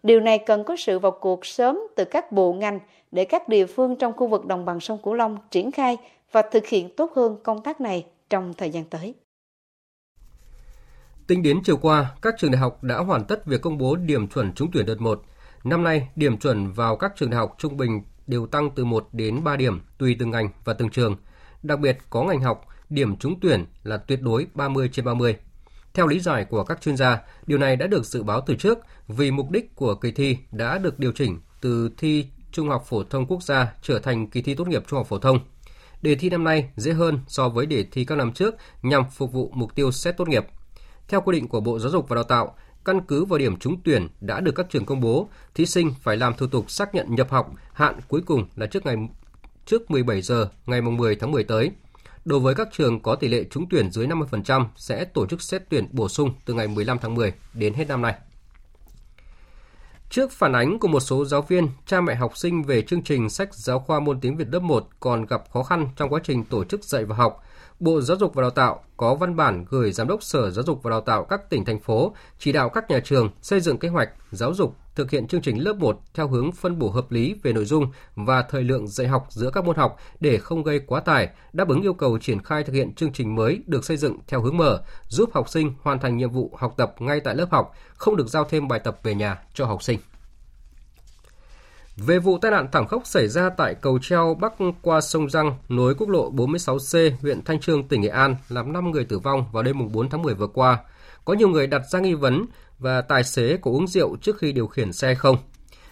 Điều 0.03 0.19
này 0.19 0.37
cần 0.37 0.63
có 0.63 0.75
sự 0.75 0.99
vào 0.99 1.11
cuộc 1.11 1.45
sớm 1.45 1.79
từ 1.95 2.05
các 2.05 2.31
bộ 2.31 2.53
ngành 2.53 2.79
để 3.11 3.25
các 3.25 3.49
địa 3.49 3.65
phương 3.65 3.95
trong 3.95 4.13
khu 4.13 4.27
vực 4.27 4.45
đồng 4.45 4.65
bằng 4.65 4.79
sông 4.79 4.99
Cửu 5.03 5.13
Long 5.13 5.37
triển 5.51 5.71
khai 5.71 5.97
và 6.31 6.41
thực 6.41 6.67
hiện 6.67 6.89
tốt 6.95 7.11
hơn 7.15 7.37
công 7.43 7.63
tác 7.63 7.81
này 7.81 8.05
trong 8.29 8.53
thời 8.53 8.69
gian 8.69 8.83
tới. 8.83 9.13
Tính 11.27 11.43
đến 11.43 11.61
chiều 11.63 11.77
qua, 11.77 12.15
các 12.21 12.33
trường 12.37 12.51
đại 12.51 12.59
học 12.59 12.83
đã 12.83 12.97
hoàn 12.97 13.23
tất 13.23 13.45
việc 13.45 13.61
công 13.61 13.77
bố 13.77 13.95
điểm 13.95 14.27
chuẩn 14.27 14.53
trúng 14.53 14.69
tuyển 14.73 14.85
đợt 14.85 15.01
1. 15.01 15.21
Năm 15.63 15.83
nay, 15.83 16.07
điểm 16.15 16.37
chuẩn 16.37 16.71
vào 16.71 16.95
các 16.95 17.13
trường 17.15 17.29
đại 17.29 17.37
học 17.37 17.55
trung 17.57 17.77
bình 17.77 18.01
đều 18.27 18.45
tăng 18.45 18.69
từ 18.75 18.85
1 18.85 19.07
đến 19.11 19.43
3 19.43 19.55
điểm 19.55 19.81
tùy 19.97 20.15
từng 20.19 20.31
ngành 20.31 20.49
và 20.63 20.73
từng 20.73 20.89
trường. 20.89 21.15
Đặc 21.63 21.79
biệt 21.79 21.97
có 22.09 22.23
ngành 22.23 22.41
học, 22.41 22.65
điểm 22.89 23.17
trúng 23.17 23.39
tuyển 23.39 23.65
là 23.83 23.97
tuyệt 23.97 24.21
đối 24.21 24.47
30 24.53 24.89
trên 24.91 25.05
30. 25.05 25.37
Theo 25.93 26.07
lý 26.07 26.19
giải 26.19 26.45
của 26.45 26.63
các 26.63 26.81
chuyên 26.81 26.97
gia, 26.97 27.21
điều 27.45 27.57
này 27.57 27.75
đã 27.75 27.87
được 27.87 28.05
dự 28.05 28.23
báo 28.23 28.41
từ 28.45 28.55
trước 28.55 28.77
vì 29.07 29.31
mục 29.31 29.51
đích 29.51 29.75
của 29.75 29.95
kỳ 29.95 30.11
thi 30.11 30.37
đã 30.51 30.77
được 30.77 30.99
điều 30.99 31.11
chỉnh 31.11 31.39
từ 31.61 31.89
thi 31.97 32.25
Trung 32.51 32.69
học 32.69 32.83
phổ 32.85 33.03
thông 33.03 33.25
quốc 33.25 33.43
gia 33.43 33.73
trở 33.81 33.99
thành 33.99 34.29
kỳ 34.29 34.41
thi 34.41 34.55
tốt 34.55 34.67
nghiệp 34.67 34.83
trung 34.87 34.97
học 34.97 35.07
phổ 35.07 35.17
thông. 35.17 35.39
Đề 36.01 36.15
thi 36.15 36.29
năm 36.29 36.43
nay 36.43 36.69
dễ 36.75 36.93
hơn 36.93 37.19
so 37.27 37.49
với 37.49 37.65
đề 37.65 37.85
thi 37.91 38.05
các 38.05 38.15
năm 38.15 38.33
trước 38.33 38.55
nhằm 38.81 39.03
phục 39.09 39.31
vụ 39.31 39.51
mục 39.55 39.75
tiêu 39.75 39.91
xét 39.91 40.17
tốt 40.17 40.27
nghiệp. 40.27 40.45
Theo 41.07 41.21
quy 41.21 41.35
định 41.35 41.47
của 41.47 41.59
Bộ 41.59 41.79
Giáo 41.79 41.91
dục 41.91 42.09
và 42.09 42.15
Đào 42.15 42.23
tạo, 42.23 42.55
căn 42.85 43.01
cứ 43.01 43.25
vào 43.25 43.39
điểm 43.39 43.57
trúng 43.59 43.81
tuyển 43.83 44.07
đã 44.21 44.39
được 44.39 44.51
các 44.55 44.65
trường 44.69 44.85
công 44.85 45.01
bố, 45.01 45.29
thí 45.55 45.65
sinh 45.65 45.93
phải 46.01 46.17
làm 46.17 46.33
thủ 46.33 46.47
tục 46.47 46.71
xác 46.71 46.95
nhận 46.95 47.15
nhập 47.15 47.29
học, 47.29 47.51
hạn 47.73 47.99
cuối 48.07 48.21
cùng 48.25 48.45
là 48.55 48.65
trước 48.65 48.85
ngày 48.85 48.95
trước 49.65 49.91
17 49.91 50.21
giờ 50.21 50.49
ngày 50.65 50.81
10 50.81 51.15
tháng 51.15 51.31
10 51.31 51.43
tới. 51.43 51.71
Đối 52.25 52.39
với 52.39 52.55
các 52.55 52.67
trường 52.71 52.99
có 52.99 53.15
tỷ 53.15 53.27
lệ 53.27 53.43
trúng 53.51 53.65
tuyển 53.69 53.91
dưới 53.91 54.07
50% 54.07 54.65
sẽ 54.75 55.05
tổ 55.05 55.25
chức 55.25 55.41
xét 55.41 55.63
tuyển 55.69 55.87
bổ 55.91 56.09
sung 56.09 56.33
từ 56.45 56.53
ngày 56.53 56.67
15 56.67 56.97
tháng 56.99 57.15
10 57.15 57.33
đến 57.53 57.73
hết 57.73 57.87
năm 57.87 58.01
nay. 58.01 58.15
Trước 60.09 60.31
phản 60.31 60.53
ánh 60.53 60.79
của 60.79 60.87
một 60.87 60.99
số 60.99 61.25
giáo 61.25 61.41
viên, 61.41 61.67
cha 61.85 62.01
mẹ 62.01 62.15
học 62.15 62.37
sinh 62.37 62.63
về 62.63 62.81
chương 62.81 63.03
trình 63.03 63.29
sách 63.29 63.53
giáo 63.53 63.79
khoa 63.79 63.99
môn 63.99 64.19
tiếng 64.19 64.37
Việt 64.37 64.47
lớp 64.51 64.59
1 64.59 64.87
còn 64.99 65.25
gặp 65.25 65.43
khó 65.53 65.63
khăn 65.63 65.87
trong 65.95 66.09
quá 66.09 66.19
trình 66.23 66.43
tổ 66.43 66.63
chức 66.63 66.83
dạy 66.83 67.05
và 67.05 67.15
học, 67.15 67.43
Bộ 67.79 68.01
Giáo 68.01 68.17
dục 68.17 68.33
và 68.33 68.41
Đào 68.41 68.49
tạo 68.49 68.83
có 68.97 69.15
văn 69.15 69.35
bản 69.35 69.65
gửi 69.69 69.91
Giám 69.91 70.07
đốc 70.07 70.23
Sở 70.23 70.51
Giáo 70.51 70.63
dục 70.63 70.83
và 70.83 70.91
Đào 70.91 71.01
tạo 71.01 71.25
các 71.25 71.49
tỉnh, 71.49 71.65
thành 71.65 71.79
phố 71.79 72.13
chỉ 72.39 72.51
đạo 72.51 72.69
các 72.69 72.89
nhà 72.89 72.99
trường 73.03 73.29
xây 73.41 73.59
dựng 73.59 73.77
kế 73.77 73.87
hoạch 73.87 74.09
giáo 74.31 74.53
dục 74.53 74.75
thực 74.95 75.11
hiện 75.11 75.27
chương 75.27 75.41
trình 75.41 75.57
lớp 75.57 75.73
1 75.73 75.99
theo 76.13 76.27
hướng 76.27 76.51
phân 76.51 76.79
bổ 76.79 76.89
hợp 76.89 77.11
lý 77.11 77.35
về 77.43 77.53
nội 77.53 77.65
dung 77.65 77.91
và 78.15 78.41
thời 78.41 78.63
lượng 78.63 78.87
dạy 78.87 79.07
học 79.07 79.27
giữa 79.29 79.49
các 79.49 79.65
môn 79.65 79.75
học 79.75 79.97
để 80.19 80.37
không 80.37 80.63
gây 80.63 80.79
quá 80.79 80.99
tải, 80.99 81.29
đáp 81.53 81.67
ứng 81.67 81.81
yêu 81.81 81.93
cầu 81.93 82.17
triển 82.17 82.43
khai 82.43 82.63
thực 82.63 82.73
hiện 82.73 82.93
chương 82.93 83.13
trình 83.13 83.35
mới 83.35 83.63
được 83.67 83.85
xây 83.85 83.97
dựng 83.97 84.17
theo 84.27 84.41
hướng 84.41 84.57
mở, 84.57 84.83
giúp 85.07 85.29
học 85.33 85.49
sinh 85.49 85.73
hoàn 85.81 85.99
thành 85.99 86.17
nhiệm 86.17 86.29
vụ 86.29 86.51
học 86.57 86.73
tập 86.77 86.95
ngay 86.99 87.19
tại 87.19 87.35
lớp 87.35 87.47
học, 87.51 87.73
không 87.93 88.15
được 88.15 88.27
giao 88.27 88.43
thêm 88.43 88.67
bài 88.67 88.79
tập 88.79 88.99
về 89.03 89.15
nhà 89.15 89.41
cho 89.53 89.65
học 89.65 89.83
sinh. 89.83 89.99
Về 91.97 92.19
vụ 92.19 92.37
tai 92.37 92.51
nạn 92.51 92.67
thảm 92.71 92.87
khốc 92.87 93.07
xảy 93.07 93.27
ra 93.27 93.49
tại 93.49 93.75
cầu 93.75 93.99
treo 94.01 94.37
bắc 94.41 94.53
qua 94.81 95.01
sông 95.01 95.29
Răng, 95.29 95.57
nối 95.69 95.95
quốc 95.95 96.09
lộ 96.09 96.31
46C, 96.31 97.11
huyện 97.21 97.43
Thanh 97.43 97.59
Trương, 97.59 97.87
tỉnh 97.87 98.01
Nghệ 98.01 98.09
An, 98.09 98.35
làm 98.49 98.73
5 98.73 98.91
người 98.91 99.05
tử 99.05 99.19
vong 99.19 99.45
vào 99.51 99.63
đêm 99.63 99.91
4 99.91 100.09
tháng 100.09 100.21
10 100.21 100.33
vừa 100.33 100.47
qua, 100.47 100.77
có 101.25 101.33
nhiều 101.33 101.49
người 101.49 101.67
đặt 101.67 101.81
ra 101.91 101.99
nghi 101.99 102.13
vấn 102.13 102.45
và 102.79 103.01
tài 103.01 103.23
xế 103.23 103.57
có 103.57 103.71
uống 103.71 103.87
rượu 103.87 104.15
trước 104.21 104.37
khi 104.37 104.51
điều 104.51 104.67
khiển 104.67 104.93
xe 104.93 105.15
không. 105.15 105.37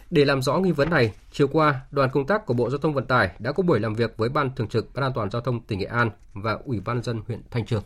Để 0.09 0.25
làm 0.25 0.41
rõ 0.41 0.57
nghi 0.57 0.71
vấn 0.71 0.89
này, 0.89 1.11
chiều 1.31 1.47
qua, 1.47 1.81
đoàn 1.91 2.09
công 2.13 2.27
tác 2.27 2.45
của 2.45 2.53
Bộ 2.53 2.69
Giao 2.69 2.77
thông 2.77 2.93
Vận 2.93 3.05
tải 3.05 3.29
đã 3.39 3.51
có 3.51 3.63
buổi 3.63 3.79
làm 3.79 3.93
việc 3.93 4.17
với 4.17 4.29
Ban 4.29 4.55
Thường 4.55 4.67
trực 4.67 4.93
Ban 4.93 5.05
An 5.05 5.11
toàn 5.15 5.29
Giao 5.29 5.41
thông 5.41 5.59
tỉnh 5.59 5.79
Nghệ 5.79 5.85
An 5.85 6.09
và 6.33 6.57
Ủy 6.65 6.79
ban 6.79 7.03
dân 7.03 7.21
huyện 7.27 7.41
Thanh 7.51 7.65
Trương. 7.65 7.83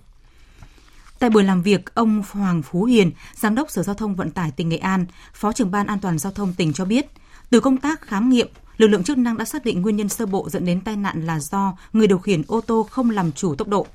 Tại 1.19 1.29
buổi 1.29 1.43
làm 1.43 1.61
việc, 1.61 1.95
ông 1.95 2.23
Hoàng 2.31 2.61
Phú 2.61 2.83
Hiền, 2.83 3.11
Giám 3.35 3.55
đốc 3.55 3.71
Sở 3.71 3.83
Giao 3.83 3.95
thông 3.95 4.15
Vận 4.15 4.31
tải 4.31 4.51
tỉnh 4.51 4.69
Nghệ 4.69 4.77
An, 4.77 5.05
Phó 5.33 5.53
trưởng 5.53 5.71
Ban 5.71 5.87
An 5.87 5.99
toàn 5.99 6.17
Giao 6.17 6.31
thông 6.31 6.53
tỉnh 6.53 6.73
cho 6.73 6.85
biết, 6.85 7.05
từ 7.49 7.59
công 7.59 7.77
tác 7.77 8.01
khám 8.01 8.29
nghiệm, 8.29 8.47
lực 8.77 8.87
lượng 8.87 9.03
chức 9.03 9.17
năng 9.17 9.37
đã 9.37 9.45
xác 9.45 9.65
định 9.65 9.81
nguyên 9.81 9.95
nhân 9.95 10.09
sơ 10.09 10.25
bộ 10.25 10.49
dẫn 10.49 10.65
đến 10.65 10.81
tai 10.81 10.95
nạn 10.95 11.25
là 11.25 11.39
do 11.39 11.77
người 11.93 12.07
điều 12.07 12.17
khiển 12.17 12.41
ô 12.47 12.61
tô 12.61 12.87
không 12.91 13.09
làm 13.09 13.31
chủ 13.31 13.55
tốc 13.55 13.67
độ. 13.67 13.87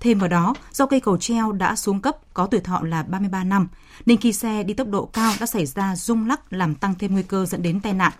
Thêm 0.00 0.18
vào 0.18 0.28
đó, 0.28 0.54
do 0.72 0.86
cây 0.86 1.00
cầu 1.00 1.16
treo 1.16 1.52
đã 1.52 1.76
xuống 1.76 2.00
cấp 2.00 2.16
có 2.34 2.46
tuổi 2.46 2.60
thọ 2.60 2.80
là 2.82 3.02
33 3.02 3.44
năm, 3.44 3.68
nên 4.06 4.20
khi 4.20 4.32
xe 4.32 4.62
đi 4.62 4.74
tốc 4.74 4.88
độ 4.88 5.04
cao 5.04 5.32
đã 5.40 5.46
xảy 5.46 5.66
ra 5.66 5.96
rung 5.96 6.26
lắc 6.26 6.52
làm 6.52 6.74
tăng 6.74 6.94
thêm 6.98 7.12
nguy 7.12 7.22
cơ 7.22 7.46
dẫn 7.46 7.62
đến 7.62 7.80
tai 7.80 7.92
nạn. 7.92 8.12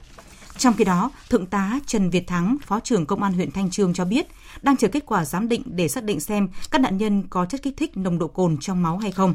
Trong 0.58 0.74
khi 0.74 0.84
đó, 0.84 1.10
Thượng 1.30 1.46
tá 1.46 1.80
Trần 1.86 2.10
Việt 2.10 2.26
Thắng, 2.26 2.56
Phó 2.66 2.80
trưởng 2.80 3.06
Công 3.06 3.22
an 3.22 3.32
huyện 3.32 3.50
Thanh 3.50 3.70
Trương 3.70 3.94
cho 3.94 4.04
biết, 4.04 4.26
đang 4.62 4.76
chờ 4.76 4.88
kết 4.88 5.06
quả 5.06 5.24
giám 5.24 5.48
định 5.48 5.62
để 5.66 5.88
xác 5.88 6.04
định 6.04 6.20
xem 6.20 6.48
các 6.70 6.80
nạn 6.80 6.98
nhân 6.98 7.22
có 7.30 7.46
chất 7.46 7.62
kích 7.62 7.76
thích 7.76 7.96
nồng 7.96 8.18
độ 8.18 8.28
cồn 8.28 8.56
trong 8.60 8.82
máu 8.82 8.98
hay 8.98 9.12
không. 9.12 9.34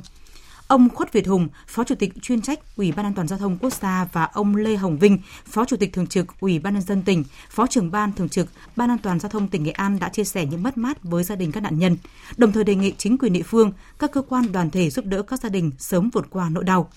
Ông 0.69 0.89
Khuất 0.89 1.13
Việt 1.13 1.27
Hùng, 1.27 1.47
Phó 1.67 1.83
Chủ 1.83 1.95
tịch 1.95 2.13
chuyên 2.21 2.41
trách 2.41 2.59
Ủy 2.75 2.91
ban 2.91 3.05
An 3.05 3.13
toàn 3.13 3.27
giao 3.27 3.39
thông 3.39 3.57
quốc 3.57 3.73
gia 3.73 4.07
và 4.13 4.25
ông 4.25 4.55
Lê 4.55 4.75
Hồng 4.75 4.99
Vinh, 4.99 5.19
Phó 5.45 5.65
Chủ 5.65 5.77
tịch 5.77 5.93
thường 5.93 6.07
trực 6.07 6.39
Ủy 6.39 6.59
ban 6.59 6.73
nhân 6.73 6.83
dân 6.83 7.01
tỉnh, 7.01 7.23
Phó 7.49 7.67
trưởng 7.67 7.91
ban 7.91 8.13
thường 8.13 8.29
trực 8.29 8.47
Ban 8.75 8.89
An 8.89 8.97
toàn 8.97 9.19
giao 9.19 9.29
thông 9.29 9.47
tỉnh 9.47 9.63
Nghệ 9.63 9.71
An 9.71 9.99
đã 9.99 10.09
chia 10.09 10.23
sẻ 10.23 10.45
những 10.45 10.63
mất 10.63 10.77
mát 10.77 11.03
với 11.03 11.23
gia 11.23 11.35
đình 11.35 11.51
các 11.51 11.63
nạn 11.63 11.79
nhân, 11.79 11.97
đồng 12.37 12.51
thời 12.51 12.63
đề 12.63 12.75
nghị 12.75 12.93
chính 12.97 13.17
quyền 13.17 13.33
địa 13.33 13.43
phương, 13.43 13.71
các 13.99 14.11
cơ 14.11 14.21
quan 14.21 14.51
đoàn 14.51 14.69
thể 14.69 14.89
giúp 14.89 15.05
đỡ 15.05 15.21
các 15.21 15.39
gia 15.39 15.49
đình 15.49 15.71
sớm 15.77 16.09
vượt 16.13 16.27
qua 16.29 16.49
nỗi 16.49 16.63
đau. 16.63 16.89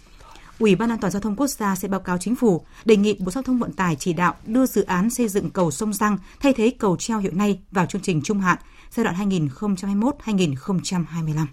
Ủy 0.58 0.76
ban 0.76 0.90
An 0.90 0.98
toàn 0.98 1.10
giao 1.10 1.20
thông 1.20 1.36
quốc 1.36 1.46
gia 1.46 1.76
sẽ 1.76 1.88
báo 1.88 2.00
cáo 2.00 2.18
chính 2.18 2.36
phủ, 2.36 2.64
đề 2.84 2.96
nghị 2.96 3.16
Bộ 3.20 3.30
Giao 3.30 3.42
thông 3.42 3.58
Vận 3.58 3.72
tải 3.72 3.96
chỉ 3.96 4.12
đạo 4.12 4.34
đưa 4.46 4.66
dự 4.66 4.82
án 4.82 5.10
xây 5.10 5.28
dựng 5.28 5.50
cầu 5.50 5.70
sông 5.70 5.92
Răng 5.92 6.18
thay 6.40 6.52
thế 6.52 6.72
cầu 6.78 6.96
treo 6.96 7.18
hiện 7.18 7.38
nay 7.38 7.60
vào 7.70 7.86
chương 7.86 8.02
trình 8.02 8.22
trung 8.22 8.40
hạn 8.40 8.58
giai 8.90 9.04
đoạn 9.04 9.30
2021-2025. 9.30 11.46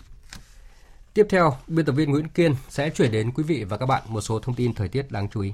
Tiếp 1.19 1.27
theo, 1.29 1.53
biên 1.67 1.85
tập 1.85 1.91
viên 1.91 2.11
Nguyễn 2.11 2.27
Kiên 2.27 2.55
sẽ 2.69 2.89
chuyển 2.89 3.11
đến 3.11 3.31
quý 3.31 3.43
vị 3.43 3.63
và 3.63 3.77
các 3.77 3.85
bạn 3.85 4.01
một 4.07 4.21
số 4.21 4.39
thông 4.39 4.55
tin 4.55 4.73
thời 4.73 4.87
tiết 4.87 5.11
đáng 5.11 5.27
chú 5.29 5.41
ý. 5.41 5.53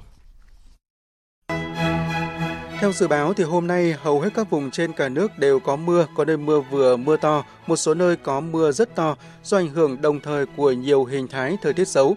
Theo 2.80 2.92
dự 2.92 3.08
báo 3.08 3.34
thì 3.34 3.44
hôm 3.44 3.66
nay 3.66 3.92
hầu 4.02 4.20
hết 4.20 4.30
các 4.34 4.50
vùng 4.50 4.70
trên 4.70 4.92
cả 4.92 5.08
nước 5.08 5.38
đều 5.38 5.60
có 5.60 5.76
mưa, 5.76 6.06
có 6.16 6.24
nơi 6.24 6.36
mưa 6.36 6.60
vừa, 6.60 6.96
mưa 6.96 7.16
to, 7.16 7.44
một 7.66 7.76
số 7.76 7.94
nơi 7.94 8.16
có 8.16 8.40
mưa 8.40 8.72
rất 8.72 8.94
to 8.94 9.16
do 9.44 9.58
ảnh 9.58 9.68
hưởng 9.68 10.02
đồng 10.02 10.20
thời 10.20 10.46
của 10.56 10.72
nhiều 10.72 11.04
hình 11.04 11.28
thái 11.28 11.56
thời 11.62 11.72
tiết 11.72 11.88
xấu. 11.88 12.16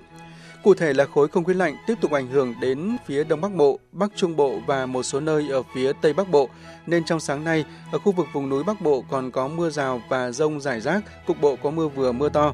Cụ 0.64 0.74
thể 0.74 0.94
là 0.94 1.06
khối 1.06 1.28
không 1.28 1.44
khí 1.44 1.54
lạnh 1.54 1.76
tiếp 1.88 1.96
tục 2.02 2.12
ảnh 2.12 2.28
hưởng 2.28 2.54
đến 2.62 2.98
phía 3.06 3.24
Đông 3.24 3.42
Bắc 3.42 3.54
Bộ, 3.54 3.80
Bắc 3.92 4.12
Trung 4.16 4.36
Bộ 4.36 4.60
và 4.68 4.86
một 4.86 5.04
số 5.04 5.20
nơi 5.20 5.50
ở 5.50 5.64
phía 5.76 5.92
Tây 6.02 6.14
Bắc 6.14 6.30
Bộ, 6.32 6.50
nên 6.88 7.06
trong 7.06 7.20
sáng 7.20 7.44
nay 7.44 7.66
ở 7.92 8.00
khu 8.00 8.12
vực 8.12 8.28
vùng 8.34 8.50
núi 8.50 8.64
Bắc 8.64 8.82
Bộ 8.82 9.04
còn 9.10 9.32
có 9.32 9.48
mưa 9.48 9.70
rào 9.70 10.02
và 10.10 10.32
rông 10.32 10.62
rải 10.62 10.82
rác, 10.82 11.26
cục 11.28 11.42
bộ 11.42 11.56
có 11.56 11.72
mưa 11.72 11.88
vừa 11.88 12.12
mưa 12.12 12.30
to. 12.30 12.54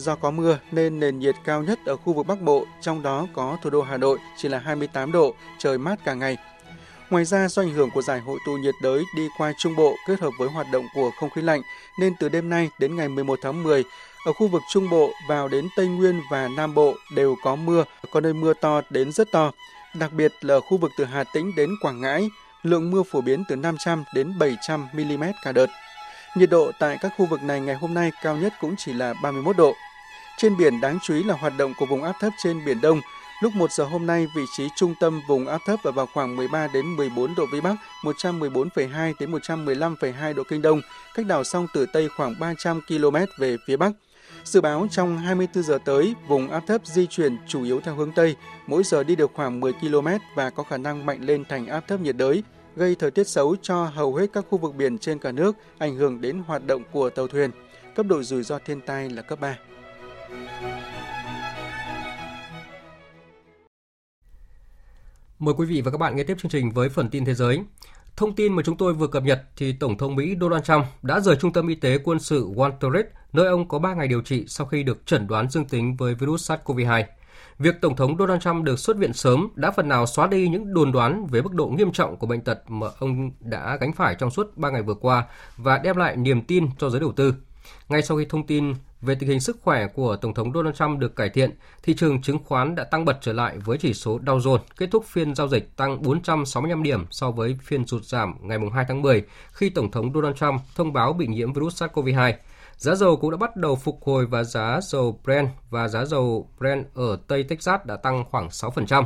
Do 0.00 0.14
có 0.14 0.30
mưa 0.30 0.58
nên 0.72 1.00
nền 1.00 1.18
nhiệt 1.18 1.34
cao 1.44 1.62
nhất 1.62 1.78
ở 1.86 1.96
khu 1.96 2.12
vực 2.12 2.26
Bắc 2.26 2.40
Bộ, 2.40 2.66
trong 2.80 3.02
đó 3.02 3.26
có 3.32 3.58
thủ 3.62 3.70
đô 3.70 3.82
Hà 3.82 3.96
Nội 3.96 4.18
chỉ 4.36 4.48
là 4.48 4.58
28 4.58 5.12
độ, 5.12 5.34
trời 5.58 5.78
mát 5.78 6.04
cả 6.04 6.14
ngày. 6.14 6.36
Ngoài 7.10 7.24
ra, 7.24 7.48
do 7.48 7.62
ảnh 7.62 7.72
hưởng 7.72 7.90
của 7.90 8.02
giải 8.02 8.20
hội 8.20 8.38
tụ 8.46 8.52
nhiệt 8.52 8.74
đới 8.82 9.04
đi 9.16 9.28
qua 9.38 9.52
Trung 9.58 9.76
Bộ 9.76 9.94
kết 10.06 10.20
hợp 10.20 10.30
với 10.38 10.48
hoạt 10.48 10.66
động 10.72 10.86
của 10.94 11.10
không 11.20 11.30
khí 11.30 11.42
lạnh, 11.42 11.62
nên 12.00 12.12
từ 12.20 12.28
đêm 12.28 12.48
nay 12.48 12.70
đến 12.78 12.96
ngày 12.96 13.08
11 13.08 13.38
tháng 13.42 13.62
10, 13.62 13.84
ở 14.26 14.32
khu 14.32 14.48
vực 14.48 14.62
Trung 14.72 14.90
Bộ 14.90 15.10
vào 15.28 15.48
đến 15.48 15.68
Tây 15.76 15.86
Nguyên 15.86 16.20
và 16.30 16.48
Nam 16.48 16.74
Bộ 16.74 16.94
đều 17.14 17.36
có 17.42 17.56
mưa, 17.56 17.84
có 18.10 18.20
nơi 18.20 18.34
mưa 18.34 18.52
to 18.54 18.80
đến 18.90 19.12
rất 19.12 19.32
to. 19.32 19.52
Đặc 19.94 20.12
biệt 20.12 20.32
là 20.40 20.60
khu 20.60 20.76
vực 20.76 20.90
từ 20.96 21.04
Hà 21.04 21.24
Tĩnh 21.24 21.54
đến 21.56 21.70
Quảng 21.80 22.00
Ngãi, 22.00 22.28
lượng 22.62 22.90
mưa 22.90 23.02
phổ 23.02 23.20
biến 23.20 23.44
từ 23.48 23.56
500 23.56 24.04
đến 24.14 24.38
700 24.38 24.86
mm 24.92 25.24
cả 25.44 25.52
đợt. 25.52 25.66
Nhiệt 26.36 26.50
độ 26.50 26.70
tại 26.78 26.98
các 27.00 27.12
khu 27.16 27.26
vực 27.26 27.42
này 27.42 27.60
ngày 27.60 27.74
hôm 27.74 27.94
nay 27.94 28.10
cao 28.22 28.36
nhất 28.36 28.52
cũng 28.60 28.74
chỉ 28.78 28.92
là 28.92 29.14
31 29.22 29.56
độ. 29.56 29.74
Trên 30.40 30.56
biển 30.56 30.80
đáng 30.80 30.98
chú 31.02 31.14
ý 31.14 31.22
là 31.22 31.34
hoạt 31.34 31.52
động 31.58 31.74
của 31.78 31.86
vùng 31.86 32.02
áp 32.02 32.12
thấp 32.20 32.32
trên 32.42 32.64
Biển 32.64 32.80
Đông. 32.80 33.00
Lúc 33.42 33.54
1 33.54 33.72
giờ 33.72 33.84
hôm 33.84 34.06
nay, 34.06 34.26
vị 34.36 34.42
trí 34.56 34.68
trung 34.76 34.94
tâm 35.00 35.20
vùng 35.28 35.46
áp 35.46 35.60
thấp 35.66 35.80
ở 35.82 35.92
vào 35.92 36.06
khoảng 36.14 36.36
13 36.36 36.68
đến 36.74 36.96
14 36.96 37.34
độ 37.34 37.46
Vĩ 37.52 37.60
Bắc, 37.60 37.74
114,2 38.02 39.12
đến 39.20 39.32
115,2 39.32 40.34
độ 40.34 40.42
Kinh 40.48 40.62
Đông, 40.62 40.80
cách 41.14 41.26
đảo 41.26 41.44
song 41.44 41.66
Tử 41.74 41.86
Tây 41.92 42.08
khoảng 42.16 42.34
300 42.40 42.80
km 42.88 43.16
về 43.38 43.56
phía 43.66 43.76
Bắc. 43.76 43.90
Dự 44.44 44.60
báo 44.60 44.86
trong 44.90 45.18
24 45.18 45.62
giờ 45.62 45.78
tới, 45.84 46.14
vùng 46.28 46.50
áp 46.50 46.62
thấp 46.66 46.86
di 46.86 47.06
chuyển 47.06 47.36
chủ 47.46 47.64
yếu 47.64 47.80
theo 47.80 47.94
hướng 47.94 48.12
Tây, 48.12 48.36
mỗi 48.66 48.82
giờ 48.82 49.04
đi 49.04 49.16
được 49.16 49.30
khoảng 49.34 49.60
10 49.60 49.72
km 49.72 50.08
và 50.34 50.50
có 50.50 50.62
khả 50.62 50.76
năng 50.76 51.06
mạnh 51.06 51.18
lên 51.20 51.44
thành 51.48 51.66
áp 51.66 51.88
thấp 51.88 52.00
nhiệt 52.00 52.16
đới, 52.16 52.42
gây 52.76 52.94
thời 52.94 53.10
tiết 53.10 53.28
xấu 53.28 53.56
cho 53.62 53.84
hầu 53.84 54.14
hết 54.14 54.26
các 54.32 54.44
khu 54.50 54.58
vực 54.58 54.74
biển 54.74 54.98
trên 54.98 55.18
cả 55.18 55.32
nước, 55.32 55.56
ảnh 55.78 55.96
hưởng 55.96 56.20
đến 56.20 56.42
hoạt 56.46 56.66
động 56.66 56.82
của 56.92 57.10
tàu 57.10 57.26
thuyền. 57.26 57.50
Cấp 57.94 58.06
độ 58.06 58.22
rủi 58.22 58.42
ro 58.42 58.58
thiên 58.58 58.80
tai 58.80 59.10
là 59.10 59.22
cấp 59.22 59.40
3. 59.40 59.56
Mời 65.38 65.54
quý 65.54 65.66
vị 65.66 65.80
và 65.80 65.90
các 65.90 65.98
bạn 65.98 66.16
nghe 66.16 66.24
tiếp 66.24 66.36
chương 66.42 66.50
trình 66.50 66.70
với 66.70 66.88
phần 66.88 67.08
tin 67.08 67.24
thế 67.24 67.34
giới. 67.34 67.62
Thông 68.16 68.34
tin 68.34 68.52
mà 68.52 68.62
chúng 68.62 68.76
tôi 68.76 68.94
vừa 68.94 69.06
cập 69.06 69.22
nhật 69.22 69.42
thì 69.56 69.72
Tổng 69.72 69.98
thống 69.98 70.16
Mỹ 70.16 70.36
Donald 70.40 70.64
Trump 70.64 70.84
đã 71.02 71.20
rời 71.20 71.36
trung 71.36 71.52
tâm 71.52 71.68
y 71.68 71.74
tế 71.74 71.98
quân 72.04 72.18
sự 72.18 72.48
Walter 72.48 72.92
Reed, 72.92 73.06
nơi 73.32 73.46
ông 73.46 73.68
có 73.68 73.78
3 73.78 73.94
ngày 73.94 74.08
điều 74.08 74.20
trị 74.20 74.44
sau 74.48 74.66
khi 74.66 74.82
được 74.82 75.06
chẩn 75.06 75.26
đoán 75.26 75.50
dương 75.50 75.64
tính 75.64 75.96
với 75.96 76.14
virus 76.14 76.50
SARS-CoV-2. 76.50 77.04
Việc 77.58 77.74
Tổng 77.80 77.96
thống 77.96 78.16
Donald 78.18 78.42
Trump 78.42 78.64
được 78.64 78.78
xuất 78.78 78.96
viện 78.96 79.12
sớm 79.12 79.48
đã 79.54 79.70
phần 79.70 79.88
nào 79.88 80.06
xóa 80.06 80.26
đi 80.26 80.48
những 80.48 80.74
đồn 80.74 80.92
đoán 80.92 81.26
về 81.26 81.42
mức 81.42 81.54
độ 81.54 81.66
nghiêm 81.66 81.92
trọng 81.92 82.16
của 82.16 82.26
bệnh 82.26 82.40
tật 82.40 82.58
mà 82.68 82.86
ông 82.98 83.30
đã 83.40 83.76
gánh 83.80 83.92
phải 83.92 84.14
trong 84.14 84.30
suốt 84.30 84.56
3 84.56 84.70
ngày 84.70 84.82
vừa 84.82 84.94
qua 84.94 85.26
và 85.56 85.78
đem 85.78 85.96
lại 85.96 86.16
niềm 86.16 86.42
tin 86.42 86.66
cho 86.78 86.90
giới 86.90 87.00
đầu 87.00 87.12
tư. 87.12 87.34
Ngay 87.88 88.02
sau 88.02 88.18
khi 88.18 88.24
thông 88.24 88.46
tin 88.46 88.74
về 89.02 89.14
tình 89.14 89.28
hình 89.28 89.40
sức 89.40 89.56
khỏe 89.62 89.86
của 89.86 90.16
Tổng 90.16 90.34
thống 90.34 90.52
Donald 90.52 90.76
Trump 90.76 90.98
được 90.98 91.16
cải 91.16 91.28
thiện, 91.28 91.50
thị 91.82 91.94
trường 91.94 92.22
chứng 92.22 92.38
khoán 92.44 92.74
đã 92.74 92.84
tăng 92.84 93.04
bật 93.04 93.18
trở 93.20 93.32
lại 93.32 93.58
với 93.58 93.78
chỉ 93.78 93.94
số 93.94 94.18
Dow 94.18 94.38
Jones 94.38 94.58
kết 94.76 94.88
thúc 94.90 95.04
phiên 95.04 95.34
giao 95.34 95.48
dịch 95.48 95.76
tăng 95.76 96.02
465 96.02 96.82
điểm 96.82 97.06
so 97.10 97.30
với 97.30 97.56
phiên 97.62 97.86
sụt 97.86 98.04
giảm 98.04 98.34
ngày 98.40 98.58
2 98.74 98.84
tháng 98.88 99.02
10 99.02 99.22
khi 99.52 99.70
Tổng 99.70 99.90
thống 99.90 100.12
Donald 100.14 100.36
Trump 100.36 100.60
thông 100.74 100.92
báo 100.92 101.12
bị 101.12 101.26
nhiễm 101.26 101.52
virus 101.52 101.82
SARS-CoV-2. 101.82 102.32
Giá 102.76 102.94
dầu 102.94 103.16
cũng 103.16 103.30
đã 103.30 103.36
bắt 103.36 103.56
đầu 103.56 103.76
phục 103.76 103.98
hồi 104.02 104.26
và 104.26 104.44
giá 104.44 104.80
dầu 104.82 105.20
Brent 105.24 105.48
và 105.70 105.88
giá 105.88 106.04
dầu 106.04 106.50
Brent 106.58 106.86
ở 106.94 107.18
Tây 107.26 107.42
Texas 107.42 107.80
đã 107.84 107.96
tăng 107.96 108.24
khoảng 108.30 108.48
6%. 108.48 109.04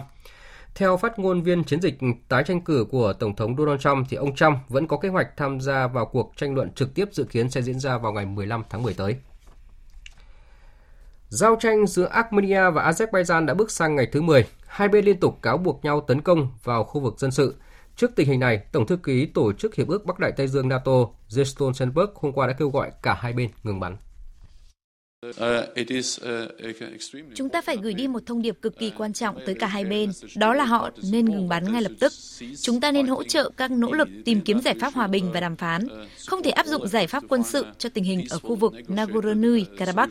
Theo 0.74 0.96
phát 0.96 1.18
ngôn 1.18 1.42
viên 1.42 1.64
chiến 1.64 1.80
dịch 1.80 1.94
tái 2.28 2.44
tranh 2.46 2.61
cử 2.61 2.87
của 2.90 3.12
Tổng 3.12 3.37
thống 3.37 3.57
Donald 3.57 3.80
Trump, 3.80 4.07
thì 4.11 4.16
ông 4.16 4.35
Trump 4.35 4.59
vẫn 4.68 4.87
có 4.87 4.96
kế 4.96 5.09
hoạch 5.09 5.37
tham 5.37 5.61
gia 5.61 5.87
vào 5.87 6.07
cuộc 6.07 6.33
tranh 6.37 6.54
luận 6.54 6.70
trực 6.70 6.94
tiếp 6.94 7.09
dự 7.12 7.24
kiến 7.24 7.50
sẽ 7.50 7.62
diễn 7.62 7.80
ra 7.80 7.98
vào 7.98 8.12
ngày 8.12 8.26
15 8.26 8.62
tháng 8.70 8.83
10 8.83 8.94
tới. 8.94 9.16
Giao 11.34 11.56
tranh 11.56 11.86
giữa 11.86 12.04
Armenia 12.04 12.70
và 12.70 12.90
Azerbaijan 12.90 13.46
đã 13.46 13.54
bước 13.54 13.70
sang 13.70 13.96
ngày 13.96 14.06
thứ 14.12 14.22
10. 14.22 14.44
Hai 14.66 14.88
bên 14.88 15.04
liên 15.04 15.20
tục 15.20 15.42
cáo 15.42 15.58
buộc 15.58 15.84
nhau 15.84 16.00
tấn 16.00 16.20
công 16.20 16.48
vào 16.64 16.84
khu 16.84 17.00
vực 17.00 17.14
dân 17.18 17.30
sự. 17.30 17.54
Trước 17.96 18.10
tình 18.16 18.28
hình 18.28 18.40
này, 18.40 18.58
Tổng 18.72 18.86
thư 18.86 18.96
ký 18.96 19.26
Tổ 19.26 19.52
chức 19.52 19.74
Hiệp 19.74 19.88
ước 19.88 20.04
Bắc 20.04 20.18
Đại 20.18 20.32
Tây 20.32 20.48
Dương 20.48 20.68
NATO 20.68 20.92
Jens 21.28 21.44
Stoltenberg 21.44 22.10
hôm 22.14 22.32
qua 22.32 22.46
đã 22.46 22.52
kêu 22.52 22.70
gọi 22.70 22.90
cả 23.02 23.14
hai 23.14 23.32
bên 23.32 23.50
ngừng 23.62 23.80
bắn. 23.80 23.96
Chúng 27.34 27.48
ta 27.48 27.60
phải 27.60 27.76
gửi 27.76 27.94
đi 27.94 28.08
một 28.08 28.26
thông 28.26 28.42
điệp 28.42 28.56
cực 28.62 28.78
kỳ 28.78 28.90
quan 28.90 29.12
trọng 29.12 29.37
tới 29.46 29.54
cả 29.54 29.66
hai 29.66 29.84
bên, 29.84 30.10
đó 30.37 30.54
là 30.54 30.64
họ 30.64 30.90
nên 31.12 31.24
ngừng 31.24 31.48
bắn 31.48 31.72
ngay 31.72 31.82
lập 31.82 31.92
tức. 32.00 32.12
Chúng 32.60 32.80
ta 32.80 32.92
nên 32.92 33.06
hỗ 33.06 33.22
trợ 33.22 33.50
các 33.56 33.70
nỗ 33.70 33.92
lực 33.92 34.08
tìm 34.24 34.40
kiếm 34.40 34.60
giải 34.60 34.74
pháp 34.80 34.94
hòa 34.94 35.06
bình 35.06 35.32
và 35.32 35.40
đàm 35.40 35.56
phán, 35.56 35.88
không 36.26 36.42
thể 36.42 36.50
áp 36.50 36.66
dụng 36.66 36.88
giải 36.88 37.06
pháp 37.06 37.24
quân 37.28 37.42
sự 37.42 37.66
cho 37.78 37.88
tình 37.88 38.04
hình 38.04 38.24
ở 38.30 38.38
khu 38.38 38.56
vực 38.56 38.72
Nagorno-Karabakh. 38.88 40.08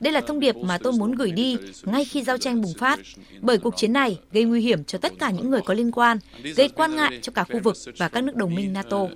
Đây 0.00 0.12
là 0.12 0.20
thông 0.20 0.40
điệp 0.40 0.56
mà 0.56 0.78
tôi 0.78 0.92
muốn 0.92 1.12
gửi 1.12 1.30
đi 1.30 1.56
ngay 1.84 2.04
khi 2.04 2.22
giao 2.22 2.38
tranh 2.38 2.60
bùng 2.60 2.74
phát, 2.78 3.00
bởi 3.40 3.58
cuộc 3.58 3.76
chiến 3.76 3.92
này 3.92 4.18
gây 4.32 4.44
nguy 4.44 4.60
hiểm 4.60 4.84
cho 4.84 4.98
tất 4.98 5.12
cả 5.18 5.30
những 5.30 5.50
người 5.50 5.60
có 5.64 5.74
liên 5.74 5.92
quan, 5.92 6.18
gây 6.56 6.68
quan 6.68 6.96
ngại 6.96 7.18
cho 7.22 7.32
cả 7.34 7.44
khu 7.44 7.60
vực 7.60 7.76
và 7.98 8.08
các 8.08 8.24
nước 8.24 8.36
đồng 8.36 8.54
minh 8.54 8.72
NATO. 8.72 9.06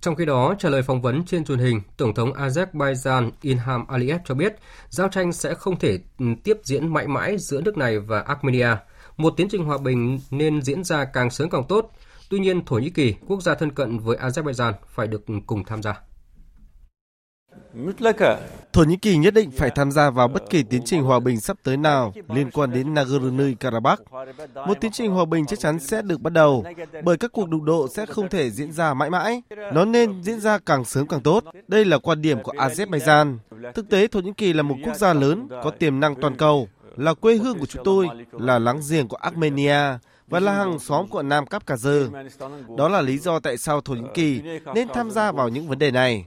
Trong 0.00 0.14
khi 0.14 0.24
đó, 0.24 0.54
trả 0.58 0.68
lời 0.68 0.82
phỏng 0.82 1.02
vấn 1.02 1.24
trên 1.24 1.44
truyền 1.44 1.58
hình, 1.58 1.80
Tổng 1.96 2.14
thống 2.14 2.32
Azerbaijan 2.32 3.30
Ilham 3.42 3.86
Aliyev 3.86 4.20
cho 4.24 4.34
biết 4.34 4.56
giao 4.88 5.08
tranh 5.08 5.32
sẽ 5.32 5.54
không 5.54 5.78
thể 5.78 5.98
ừ, 6.18 6.26
tiếp 6.44 6.56
diễn 6.64 6.92
mãi 6.92 7.06
mãi 7.06 7.38
giữa 7.38 7.60
nước 7.60 7.76
này 7.76 7.98
và 7.98 8.20
Armenia. 8.20 8.76
Một 9.16 9.34
tiến 9.36 9.48
trình 9.50 9.64
hòa 9.64 9.78
bình 9.78 10.18
nên 10.30 10.62
diễn 10.62 10.84
ra 10.84 11.04
càng 11.04 11.30
sớm 11.30 11.50
càng 11.50 11.64
tốt. 11.68 11.90
Tuy 12.30 12.38
nhiên, 12.38 12.64
Thổ 12.64 12.76
Nhĩ 12.76 12.90
Kỳ, 12.90 13.14
quốc 13.26 13.42
gia 13.42 13.54
thân 13.54 13.70
cận 13.70 13.98
với 13.98 14.16
Azerbaijan, 14.16 14.72
phải 14.88 15.06
được 15.06 15.24
cùng 15.46 15.64
tham 15.64 15.82
gia. 15.82 16.09
Thổ 18.72 18.84
Nhĩ 18.84 18.96
Kỳ 18.96 19.16
nhất 19.16 19.34
định 19.34 19.50
phải 19.50 19.70
tham 19.70 19.90
gia 19.90 20.10
vào 20.10 20.28
bất 20.28 20.50
kỳ 20.50 20.62
tiến 20.62 20.82
trình 20.84 21.02
hòa 21.02 21.20
bình 21.20 21.40
sắp 21.40 21.56
tới 21.62 21.76
nào 21.76 22.12
liên 22.28 22.50
quan 22.50 22.70
đến 22.70 22.94
Nagorno-Karabakh. 22.94 23.96
Một 24.66 24.80
tiến 24.80 24.92
trình 24.92 25.10
hòa 25.10 25.24
bình 25.24 25.46
chắc 25.46 25.58
chắn 25.58 25.78
sẽ 25.78 26.02
được 26.02 26.20
bắt 26.20 26.32
đầu, 26.32 26.64
bởi 27.04 27.16
các 27.16 27.32
cuộc 27.32 27.48
đụng 27.48 27.64
độ 27.64 27.88
sẽ 27.88 28.06
không 28.06 28.28
thể 28.28 28.50
diễn 28.50 28.72
ra 28.72 28.94
mãi 28.94 29.10
mãi. 29.10 29.42
Nó 29.72 29.84
nên 29.84 30.22
diễn 30.22 30.40
ra 30.40 30.58
càng 30.58 30.84
sớm 30.84 31.06
càng 31.06 31.20
tốt. 31.20 31.44
Đây 31.68 31.84
là 31.84 31.98
quan 31.98 32.22
điểm 32.22 32.42
của 32.42 32.52
Azerbaijan. 32.52 33.36
Thực 33.74 33.88
tế, 33.88 34.06
Thổ 34.06 34.20
Nhĩ 34.20 34.32
Kỳ 34.36 34.52
là 34.52 34.62
một 34.62 34.76
quốc 34.84 34.96
gia 34.96 35.12
lớn, 35.12 35.48
có 35.64 35.70
tiềm 35.70 36.00
năng 36.00 36.14
toàn 36.14 36.36
cầu, 36.36 36.68
là 36.96 37.14
quê 37.14 37.36
hương 37.36 37.58
của 37.58 37.66
chúng 37.66 37.84
tôi, 37.84 38.08
là 38.32 38.58
láng 38.58 38.80
giềng 38.90 39.08
của 39.08 39.16
Armenia, 39.16 39.98
và 40.28 40.40
là 40.40 40.52
hàng 40.52 40.78
xóm 40.78 41.08
của 41.08 41.22
Nam 41.22 41.46
Cáp-ca-dơ. 41.46 42.08
Đó 42.76 42.88
là 42.88 43.00
lý 43.00 43.18
do 43.18 43.38
tại 43.38 43.56
sao 43.56 43.80
Thổ 43.80 43.94
Nhĩ 43.94 44.08
Kỳ 44.14 44.42
nên 44.74 44.88
tham 44.94 45.10
gia 45.10 45.32
vào 45.32 45.48
những 45.48 45.68
vấn 45.68 45.78
đề 45.78 45.90
này. 45.90 46.24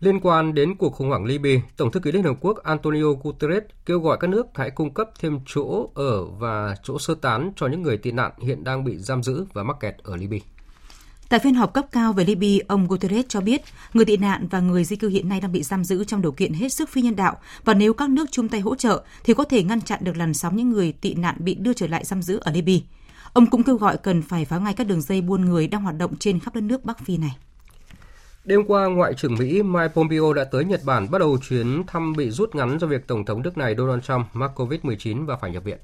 Liên 0.00 0.20
quan 0.20 0.54
đến 0.54 0.76
cuộc 0.76 0.94
khủng 0.94 1.08
hoảng 1.08 1.24
Libya, 1.24 1.60
Tổng 1.76 1.90
thư 1.90 2.00
ký 2.00 2.12
Liên 2.12 2.22
Hợp 2.22 2.36
Quốc 2.40 2.56
Antonio 2.62 3.12
Guterres 3.22 3.62
kêu 3.86 4.00
gọi 4.00 4.16
các 4.20 4.30
nước 4.30 4.46
hãy 4.54 4.70
cung 4.70 4.94
cấp 4.94 5.10
thêm 5.20 5.38
chỗ 5.46 5.90
ở 5.94 6.24
và 6.24 6.76
chỗ 6.82 6.98
sơ 6.98 7.14
tán 7.14 7.52
cho 7.56 7.66
những 7.66 7.82
người 7.82 7.96
tị 7.96 8.12
nạn 8.12 8.32
hiện 8.38 8.64
đang 8.64 8.84
bị 8.84 8.98
giam 8.98 9.22
giữ 9.22 9.44
và 9.52 9.62
mắc 9.62 9.76
kẹt 9.80 9.94
ở 10.02 10.16
Libya. 10.16 10.38
Tại 11.28 11.40
phiên 11.40 11.54
họp 11.54 11.74
cấp 11.74 11.86
cao 11.92 12.12
về 12.12 12.24
Libya, 12.24 12.64
ông 12.68 12.86
Guterres 12.88 13.24
cho 13.28 13.40
biết 13.40 13.62
người 13.94 14.04
tị 14.04 14.16
nạn 14.16 14.48
và 14.50 14.60
người 14.60 14.84
di 14.84 14.96
cư 14.96 15.08
hiện 15.08 15.28
nay 15.28 15.40
đang 15.40 15.52
bị 15.52 15.62
giam 15.62 15.84
giữ 15.84 16.04
trong 16.04 16.22
điều 16.22 16.32
kiện 16.32 16.52
hết 16.52 16.72
sức 16.72 16.88
phi 16.88 17.02
nhân 17.02 17.16
đạo 17.16 17.36
và 17.64 17.74
nếu 17.74 17.94
các 17.94 18.10
nước 18.10 18.26
chung 18.30 18.48
tay 18.48 18.60
hỗ 18.60 18.74
trợ 18.74 19.04
thì 19.24 19.34
có 19.34 19.44
thể 19.44 19.62
ngăn 19.62 19.80
chặn 19.80 19.98
được 20.02 20.16
làn 20.16 20.34
sóng 20.34 20.56
những 20.56 20.70
người 20.70 20.92
tị 20.92 21.14
nạn 21.14 21.36
bị 21.38 21.54
đưa 21.54 21.72
trở 21.72 21.86
lại 21.86 22.04
giam 22.04 22.22
giữ 22.22 22.38
ở 22.40 22.52
Libya. 22.52 22.76
Ông 23.32 23.46
cũng 23.46 23.62
kêu 23.62 23.76
gọi 23.76 23.96
cần 23.96 24.22
phải 24.22 24.44
phá 24.44 24.58
ngay 24.58 24.74
các 24.74 24.86
đường 24.86 25.02
dây 25.02 25.20
buôn 25.20 25.44
người 25.44 25.68
đang 25.68 25.82
hoạt 25.82 25.96
động 25.98 26.16
trên 26.16 26.40
khắp 26.40 26.54
đất 26.54 26.60
nước 26.60 26.84
Bắc 26.84 26.98
Phi 27.04 27.16
này. 27.16 27.36
Đêm 28.48 28.64
qua, 28.66 28.86
Ngoại 28.86 29.14
trưởng 29.14 29.34
Mỹ 29.34 29.62
Mike 29.62 29.88
Pompeo 29.88 30.32
đã 30.32 30.44
tới 30.44 30.64
Nhật 30.64 30.80
Bản 30.84 31.10
bắt 31.10 31.18
đầu 31.18 31.38
chuyến 31.48 31.82
thăm 31.86 32.12
bị 32.12 32.30
rút 32.30 32.54
ngắn 32.54 32.78
do 32.80 32.86
việc 32.86 33.06
Tổng 33.06 33.24
thống 33.24 33.42
nước 33.42 33.58
này 33.58 33.74
Donald 33.78 34.02
Trump 34.02 34.26
mắc 34.32 34.50
COVID-19 34.56 35.26
và 35.26 35.36
phải 35.36 35.50
nhập 35.50 35.64
viện. 35.64 35.78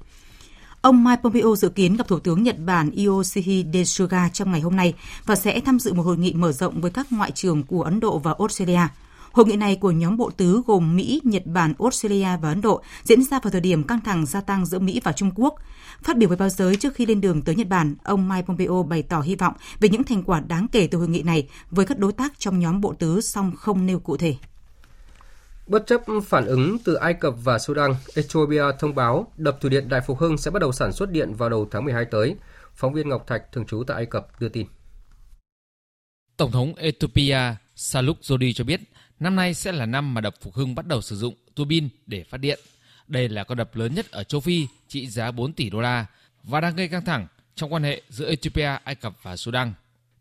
Ông 0.81 1.03
Mike 1.03 1.21
Pompeo 1.23 1.55
dự 1.55 1.69
kiến 1.69 1.97
gặp 1.97 2.07
Thủ 2.07 2.19
tướng 2.19 2.43
Nhật 2.43 2.55
Bản 2.65 2.91
Yoshihide 3.05 3.83
Suga 3.83 4.29
trong 4.29 4.51
ngày 4.51 4.61
hôm 4.61 4.75
nay 4.75 4.93
và 5.25 5.35
sẽ 5.35 5.59
tham 5.59 5.79
dự 5.79 5.93
một 5.93 6.03
hội 6.03 6.17
nghị 6.17 6.33
mở 6.33 6.51
rộng 6.51 6.81
với 6.81 6.91
các 6.91 7.07
ngoại 7.11 7.31
trưởng 7.31 7.63
của 7.63 7.83
Ấn 7.83 7.99
Độ 7.99 8.17
và 8.17 8.35
Australia. 8.39 8.87
Hội 9.35 9.45
nghị 9.45 9.55
này 9.55 9.75
của 9.75 9.91
nhóm 9.91 10.17
bộ 10.17 10.31
tứ 10.37 10.61
gồm 10.65 10.95
Mỹ, 10.95 11.21
Nhật 11.23 11.45
Bản, 11.45 11.73
Australia 11.79 12.37
và 12.41 12.49
Ấn 12.49 12.61
Độ 12.61 12.81
diễn 13.03 13.23
ra 13.23 13.39
vào 13.39 13.51
thời 13.51 13.61
điểm 13.61 13.83
căng 13.83 14.01
thẳng 14.01 14.25
gia 14.25 14.41
tăng 14.41 14.65
giữa 14.65 14.79
Mỹ 14.79 15.01
và 15.03 15.11
Trung 15.11 15.31
Quốc. 15.35 15.55
Phát 16.03 16.17
biểu 16.17 16.29
với 16.29 16.37
báo 16.37 16.49
giới 16.49 16.75
trước 16.75 16.95
khi 16.95 17.05
lên 17.05 17.21
đường 17.21 17.41
tới 17.41 17.55
Nhật 17.55 17.67
Bản, 17.67 17.95
ông 18.03 18.29
Mike 18.29 18.41
Pompeo 18.41 18.83
bày 18.89 19.03
tỏ 19.03 19.21
hy 19.21 19.35
vọng 19.35 19.53
về 19.79 19.89
những 19.89 20.03
thành 20.03 20.23
quả 20.23 20.39
đáng 20.39 20.67
kể 20.71 20.87
từ 20.87 20.97
hội 20.97 21.07
nghị 21.07 21.23
này 21.23 21.49
với 21.71 21.85
các 21.85 21.99
đối 21.99 22.13
tác 22.13 22.39
trong 22.39 22.59
nhóm 22.59 22.81
bộ 22.81 22.93
tứ 22.99 23.21
song 23.21 23.51
không 23.57 23.85
nêu 23.85 23.99
cụ 23.99 24.17
thể. 24.17 24.35
Bất 25.67 25.87
chấp 25.87 26.01
phản 26.25 26.45
ứng 26.45 26.77
từ 26.85 26.93
Ai 26.93 27.13
Cập 27.13 27.33
và 27.43 27.59
Sudan, 27.59 27.95
Ethiopia 28.15 28.63
thông 28.79 28.95
báo 28.95 29.31
đập 29.37 29.57
thủy 29.61 29.69
điện 29.69 29.89
Đại 29.89 30.01
Phục 30.07 30.19
Hưng 30.19 30.37
sẽ 30.37 30.51
bắt 30.51 30.59
đầu 30.59 30.71
sản 30.71 30.93
xuất 30.93 31.11
điện 31.11 31.33
vào 31.33 31.49
đầu 31.49 31.67
tháng 31.71 31.85
12 31.85 32.05
tới. 32.05 32.35
Phóng 32.73 32.93
viên 32.93 33.09
Ngọc 33.09 33.27
Thạch 33.27 33.51
thường 33.51 33.65
trú 33.65 33.83
tại 33.87 33.95
Ai 33.95 34.05
Cập 34.05 34.39
đưa 34.39 34.49
tin. 34.49 34.67
Tổng 36.37 36.51
thống 36.51 36.73
Ethiopia 36.75 37.39
Saluk 37.75 38.17
Zodi 38.21 38.53
cho 38.55 38.63
biết 38.63 38.81
năm 39.19 39.35
nay 39.35 39.53
sẽ 39.53 39.71
là 39.71 39.85
năm 39.85 40.13
mà 40.13 40.21
đập 40.21 40.35
Phục 40.41 40.53
Hưng 40.53 40.75
bắt 40.75 40.87
đầu 40.87 41.01
sử 41.01 41.15
dụng 41.15 41.35
tua 41.55 41.65
bin 41.65 41.89
để 42.05 42.23
phát 42.23 42.37
điện. 42.37 42.59
Đây 43.07 43.29
là 43.29 43.43
con 43.43 43.57
đập 43.57 43.75
lớn 43.75 43.95
nhất 43.95 44.11
ở 44.11 44.23
châu 44.23 44.41
Phi, 44.41 44.67
trị 44.87 45.07
giá 45.07 45.31
4 45.31 45.53
tỷ 45.53 45.69
đô 45.69 45.81
la 45.81 46.05
và 46.43 46.61
đang 46.61 46.75
gây 46.75 46.87
căng 46.87 47.05
thẳng 47.05 47.27
trong 47.55 47.73
quan 47.73 47.83
hệ 47.83 48.01
giữa 48.09 48.29
Ethiopia, 48.29 48.77
Ai 48.83 48.95
Cập 48.95 49.23
và 49.23 49.35
Sudan. 49.35 49.73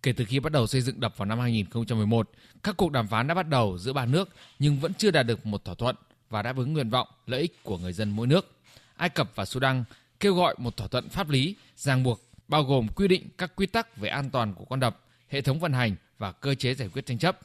Kể 0.02 0.12
từ 0.12 0.24
khi 0.24 0.40
bắt 0.40 0.52
đầu 0.52 0.66
xây 0.66 0.80
dựng 0.80 1.00
đập 1.00 1.14
vào 1.16 1.26
năm 1.26 1.38
2011, 1.38 2.30
các 2.62 2.76
cuộc 2.76 2.92
đàm 2.92 3.08
phán 3.08 3.26
đã 3.26 3.34
bắt 3.34 3.48
đầu 3.48 3.78
giữa 3.78 3.92
ba 3.92 4.06
nước 4.06 4.28
nhưng 4.58 4.80
vẫn 4.80 4.94
chưa 4.94 5.10
đạt 5.10 5.26
được 5.26 5.46
một 5.46 5.64
thỏa 5.64 5.74
thuận 5.74 5.96
và 6.30 6.42
đáp 6.42 6.56
ứng 6.56 6.72
nguyện 6.72 6.90
vọng, 6.90 7.08
lợi 7.26 7.40
ích 7.40 7.62
của 7.62 7.78
người 7.78 7.92
dân 7.92 8.10
mỗi 8.10 8.26
nước. 8.26 8.52
Ai 8.96 9.08
Cập 9.08 9.30
và 9.34 9.44
Sudan 9.44 9.84
kêu 10.20 10.34
gọi 10.34 10.54
một 10.58 10.76
thỏa 10.76 10.88
thuận 10.88 11.08
pháp 11.08 11.30
lý 11.30 11.54
ràng 11.76 12.02
buộc 12.02 12.20
bao 12.48 12.62
gồm 12.62 12.88
quy 12.88 13.08
định 13.08 13.28
các 13.38 13.56
quy 13.56 13.66
tắc 13.66 13.96
về 13.96 14.08
an 14.08 14.30
toàn 14.30 14.54
của 14.54 14.64
con 14.64 14.80
đập, 14.80 15.00
hệ 15.28 15.40
thống 15.40 15.60
vận 15.60 15.72
hành 15.72 15.96
và 16.18 16.32
cơ 16.32 16.54
chế 16.54 16.74
giải 16.74 16.88
quyết 16.88 17.06
tranh 17.06 17.18
chấp. 17.18 17.38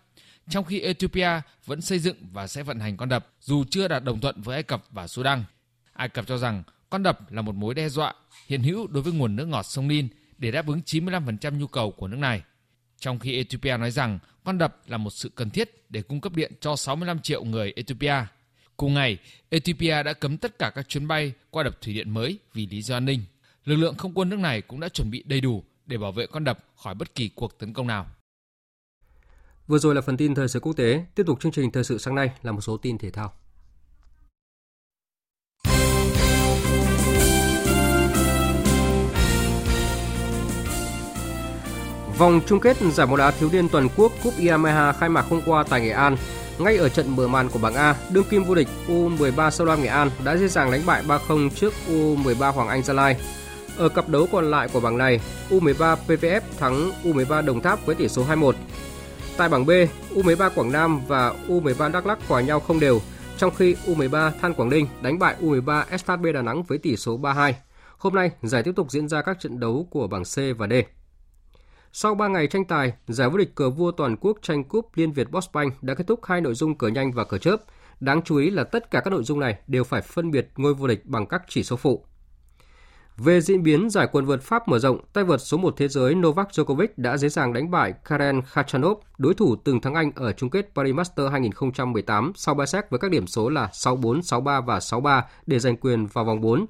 Trong 0.49 0.65
khi 0.65 0.79
Ethiopia 0.79 1.41
vẫn 1.65 1.81
xây 1.81 1.99
dựng 1.99 2.17
và 2.31 2.47
sẽ 2.47 2.63
vận 2.63 2.79
hành 2.79 2.97
con 2.97 3.09
đập 3.09 3.27
dù 3.41 3.63
chưa 3.69 3.87
đạt 3.87 4.03
đồng 4.03 4.19
thuận 4.19 4.41
với 4.41 4.55
Ai 4.55 4.63
Cập 4.63 4.83
và 4.91 5.07
Sudan. 5.07 5.43
Ai 5.93 6.09
Cập 6.09 6.27
cho 6.27 6.37
rằng 6.37 6.63
con 6.89 7.03
đập 7.03 7.31
là 7.31 7.41
một 7.41 7.55
mối 7.55 7.73
đe 7.73 7.89
dọa 7.89 8.13
hiện 8.47 8.63
hữu 8.63 8.87
đối 8.87 9.03
với 9.03 9.13
nguồn 9.13 9.35
nước 9.35 9.45
ngọt 9.45 9.63
sông 9.63 9.87
Nin 9.87 10.07
để 10.37 10.51
đáp 10.51 10.67
ứng 10.67 10.81
95% 10.85 11.57
nhu 11.57 11.67
cầu 11.67 11.91
của 11.91 12.07
nước 12.07 12.17
này. 12.17 12.41
Trong 12.99 13.19
khi 13.19 13.35
Ethiopia 13.35 13.77
nói 13.77 13.91
rằng 13.91 14.19
con 14.43 14.57
đập 14.57 14.77
là 14.87 14.97
một 14.97 15.09
sự 15.09 15.31
cần 15.35 15.49
thiết 15.49 15.85
để 15.89 16.01
cung 16.01 16.21
cấp 16.21 16.33
điện 16.35 16.51
cho 16.59 16.75
65 16.75 17.19
triệu 17.19 17.43
người 17.43 17.73
Ethiopia. 17.75 18.15
Cùng 18.77 18.93
ngày, 18.93 19.17
Ethiopia 19.49 20.03
đã 20.03 20.13
cấm 20.13 20.37
tất 20.37 20.59
cả 20.59 20.71
các 20.75 20.89
chuyến 20.89 21.07
bay 21.07 21.33
qua 21.49 21.63
đập 21.63 21.81
thủy 21.81 21.93
điện 21.93 22.09
mới 22.09 22.39
vì 22.53 22.67
lý 22.67 22.81
do 22.81 22.97
an 22.97 23.05
ninh. 23.05 23.21
Lực 23.65 23.75
lượng 23.75 23.97
không 23.97 24.13
quân 24.13 24.29
nước 24.29 24.39
này 24.39 24.61
cũng 24.61 24.79
đã 24.79 24.89
chuẩn 24.89 25.11
bị 25.11 25.23
đầy 25.25 25.41
đủ 25.41 25.63
để 25.85 25.97
bảo 25.97 26.11
vệ 26.11 26.27
con 26.27 26.43
đập 26.43 26.59
khỏi 26.75 26.95
bất 26.95 27.15
kỳ 27.15 27.29
cuộc 27.29 27.59
tấn 27.59 27.73
công 27.73 27.87
nào. 27.87 28.07
Vừa 29.69 29.79
rồi 29.79 29.95
là 29.95 30.01
phần 30.01 30.17
tin 30.17 30.35
thời 30.35 30.47
sự 30.47 30.59
quốc 30.59 30.73
tế, 30.73 31.05
tiếp 31.15 31.23
tục 31.25 31.39
chương 31.41 31.51
trình 31.51 31.71
thời 31.71 31.83
sự 31.83 31.97
sáng 31.97 32.15
nay 32.15 32.31
là 32.41 32.51
một 32.51 32.61
số 32.61 32.77
tin 32.77 32.97
thể 32.97 33.11
thao. 33.11 33.33
Vòng 42.17 42.41
chung 42.47 42.59
kết 42.59 42.77
giải 42.93 43.07
bóng 43.07 43.17
đá 43.17 43.31
thiếu 43.31 43.49
niên 43.51 43.69
toàn 43.69 43.87
quốc 43.97 44.11
Cúp 44.23 44.33
Yamaha 44.47 44.93
khai 44.93 45.09
mạc 45.09 45.25
hôm 45.29 45.41
qua 45.45 45.63
tại 45.69 45.81
Nghệ 45.81 45.89
An. 45.89 46.17
Ngay 46.59 46.77
ở 46.77 46.89
trận 46.89 47.15
mở 47.15 47.27
màn 47.27 47.49
của 47.49 47.59
bảng 47.59 47.75
A, 47.75 47.95
đương 48.11 48.25
kim 48.29 48.43
vô 48.43 48.55
địch 48.55 48.67
U13 48.87 49.49
Sao 49.49 49.67
Lam 49.67 49.81
Nghệ 49.81 49.87
An 49.87 50.09
đã 50.23 50.37
dễ 50.37 50.47
dàng 50.47 50.71
đánh 50.71 50.81
bại 50.85 51.03
3-0 51.07 51.49
trước 51.49 51.73
U13 51.89 52.51
Hoàng 52.51 52.67
Anh 52.67 52.83
Gia 52.83 52.93
Lai. 52.93 53.15
Ở 53.77 53.89
cặp 53.89 54.09
đấu 54.09 54.27
còn 54.31 54.51
lại 54.51 54.67
của 54.73 54.79
bảng 54.79 54.97
này, 54.97 55.19
U13 55.49 55.95
PVF 56.07 56.41
thắng 56.57 56.91
U13 57.03 57.45
Đồng 57.45 57.61
Tháp 57.61 57.85
với 57.85 57.95
tỷ 57.95 58.07
số 58.07 58.25
2-1. 58.25 58.53
Tại 59.39 59.49
bảng 59.49 59.65
B, 59.65 59.69
U13 60.15 60.49
Quảng 60.55 60.71
Nam 60.71 61.01
và 61.07 61.33
U13 61.47 61.91
Đắk 61.91 62.05
Lắk 62.05 62.27
hòa 62.27 62.41
nhau 62.41 62.59
không 62.59 62.79
đều, 62.79 62.99
trong 63.37 63.53
khi 63.55 63.75
U13 63.85 64.31
Than 64.41 64.53
Quảng 64.53 64.69
Ninh 64.69 64.87
đánh 65.01 65.19
bại 65.19 65.35
U13 65.41 65.97
SHB 65.97 66.25
Đà 66.33 66.41
Nẵng 66.41 66.63
với 66.63 66.77
tỷ 66.77 66.97
số 66.97 67.19
3-2. 67.19 67.53
Hôm 67.97 68.15
nay, 68.15 68.31
giải 68.41 68.63
tiếp 68.63 68.71
tục 68.75 68.91
diễn 68.91 69.07
ra 69.07 69.21
các 69.21 69.39
trận 69.39 69.59
đấu 69.59 69.87
của 69.91 70.07
bảng 70.07 70.23
C 70.23 70.57
và 70.57 70.67
D. 70.67 70.73
Sau 71.91 72.15
3 72.15 72.27
ngày 72.27 72.47
tranh 72.47 72.65
tài, 72.65 72.93
giải 73.07 73.29
vô 73.29 73.37
địch 73.37 73.55
cờ 73.55 73.69
vua 73.69 73.91
toàn 73.91 74.17
quốc 74.17 74.37
tranh 74.41 74.63
cúp 74.63 74.89
Liên 74.95 75.11
Việt 75.11 75.31
Bossbank 75.31 75.83
đã 75.83 75.93
kết 75.93 76.07
thúc 76.07 76.19
hai 76.23 76.41
nội 76.41 76.53
dung 76.53 76.77
cờ 76.77 76.87
nhanh 76.87 77.11
và 77.11 77.23
cờ 77.23 77.37
chớp. 77.37 77.57
Đáng 77.99 78.21
chú 78.21 78.37
ý 78.37 78.49
là 78.49 78.63
tất 78.63 78.91
cả 78.91 79.01
các 79.01 79.09
nội 79.09 79.23
dung 79.23 79.39
này 79.39 79.57
đều 79.67 79.83
phải 79.83 80.01
phân 80.01 80.31
biệt 80.31 80.49
ngôi 80.55 80.73
vô 80.73 80.87
địch 80.87 81.05
bằng 81.05 81.25
các 81.25 81.41
chỉ 81.47 81.63
số 81.63 81.75
phụ. 81.75 82.05
Về 83.19 83.41
diễn 83.41 83.63
biến 83.63 83.89
giải 83.89 84.07
quần 84.11 84.25
vợt 84.25 84.41
Pháp 84.41 84.67
mở 84.67 84.79
rộng, 84.79 84.99
tay 85.13 85.23
vợt 85.23 85.41
số 85.41 85.57
1 85.57 85.73
thế 85.77 85.87
giới 85.87 86.15
Novak 86.15 86.49
Djokovic 86.51 86.87
đã 86.97 87.17
dễ 87.17 87.29
dàng 87.29 87.53
đánh 87.53 87.71
bại 87.71 87.93
Karen 88.05 88.41
Khachanov, 88.41 88.97
đối 89.17 89.33
thủ 89.33 89.55
từng 89.55 89.81
thắng 89.81 89.93
Anh 89.93 90.11
ở 90.15 90.31
chung 90.31 90.49
kết 90.49 90.69
Paris 90.75 90.95
Masters 90.95 91.31
2018 91.31 92.31
sau 92.35 92.55
3 92.55 92.65
set 92.65 92.89
với 92.89 92.99
các 92.99 93.11
điểm 93.11 93.27
số 93.27 93.49
là 93.49 93.69
6-4, 93.73 94.19
6-3 94.19 94.61
và 94.61 94.79
6-3 94.79 95.21
để 95.45 95.59
giành 95.59 95.77
quyền 95.77 96.05
vào 96.05 96.25
vòng 96.25 96.41
4. 96.41 96.65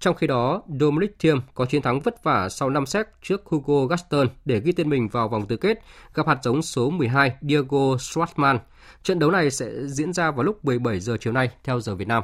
Trong 0.00 0.16
khi 0.16 0.26
đó, 0.26 0.62
Dominic 0.80 1.18
Thiem 1.18 1.40
có 1.54 1.64
chiến 1.64 1.82
thắng 1.82 2.00
vất 2.00 2.24
vả 2.24 2.48
sau 2.48 2.70
5 2.70 2.86
set 2.86 3.08
trước 3.22 3.42
Hugo 3.44 3.86
Gaston 3.86 4.28
để 4.44 4.60
ghi 4.60 4.72
tên 4.72 4.88
mình 4.88 5.08
vào 5.08 5.28
vòng 5.28 5.46
tứ 5.46 5.56
kết, 5.56 5.82
gặp 6.14 6.26
hạt 6.26 6.38
giống 6.42 6.62
số 6.62 6.90
12 6.90 7.32
Diego 7.40 7.78
Schwartzman. 7.78 8.58
Trận 9.02 9.18
đấu 9.18 9.30
này 9.30 9.50
sẽ 9.50 9.70
diễn 9.86 10.12
ra 10.12 10.30
vào 10.30 10.44
lúc 10.44 10.64
17 10.64 11.00
giờ 11.00 11.16
chiều 11.20 11.32
nay 11.32 11.50
theo 11.64 11.80
giờ 11.80 11.94
Việt 11.94 12.08
Nam. 12.08 12.22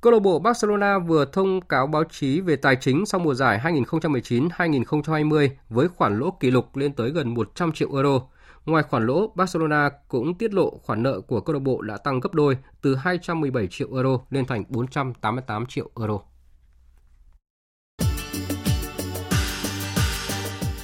Câu 0.00 0.12
lạc 0.12 0.18
bộ 0.18 0.38
Barcelona 0.38 0.98
vừa 0.98 1.24
thông 1.24 1.60
cáo 1.60 1.86
báo 1.86 2.04
chí 2.04 2.40
về 2.40 2.56
tài 2.56 2.76
chính 2.76 3.06
sau 3.06 3.20
mùa 3.20 3.34
giải 3.34 3.60
2019-2020 3.64 5.48
với 5.68 5.88
khoản 5.88 6.18
lỗ 6.18 6.30
kỷ 6.30 6.50
lục 6.50 6.76
lên 6.76 6.92
tới 6.92 7.10
gần 7.10 7.34
100 7.34 7.72
triệu 7.72 7.94
euro. 7.94 8.20
Ngoài 8.66 8.82
khoản 8.82 9.06
lỗ, 9.06 9.32
Barcelona 9.34 9.90
cũng 10.08 10.34
tiết 10.34 10.54
lộ 10.54 10.78
khoản 10.82 11.02
nợ 11.02 11.20
của 11.20 11.40
câu 11.40 11.54
lạc 11.54 11.60
bộ 11.60 11.80
đã 11.82 11.96
tăng 11.96 12.20
gấp 12.20 12.34
đôi 12.34 12.56
từ 12.82 12.94
217 12.94 13.66
triệu 13.66 13.88
euro 13.94 14.18
lên 14.30 14.46
thành 14.46 14.64
488 14.68 15.66
triệu 15.66 15.90
euro. 15.98 16.18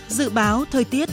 Dự 0.09 0.31
báo 0.31 0.65
thời 0.71 0.85
tiết 0.85 1.09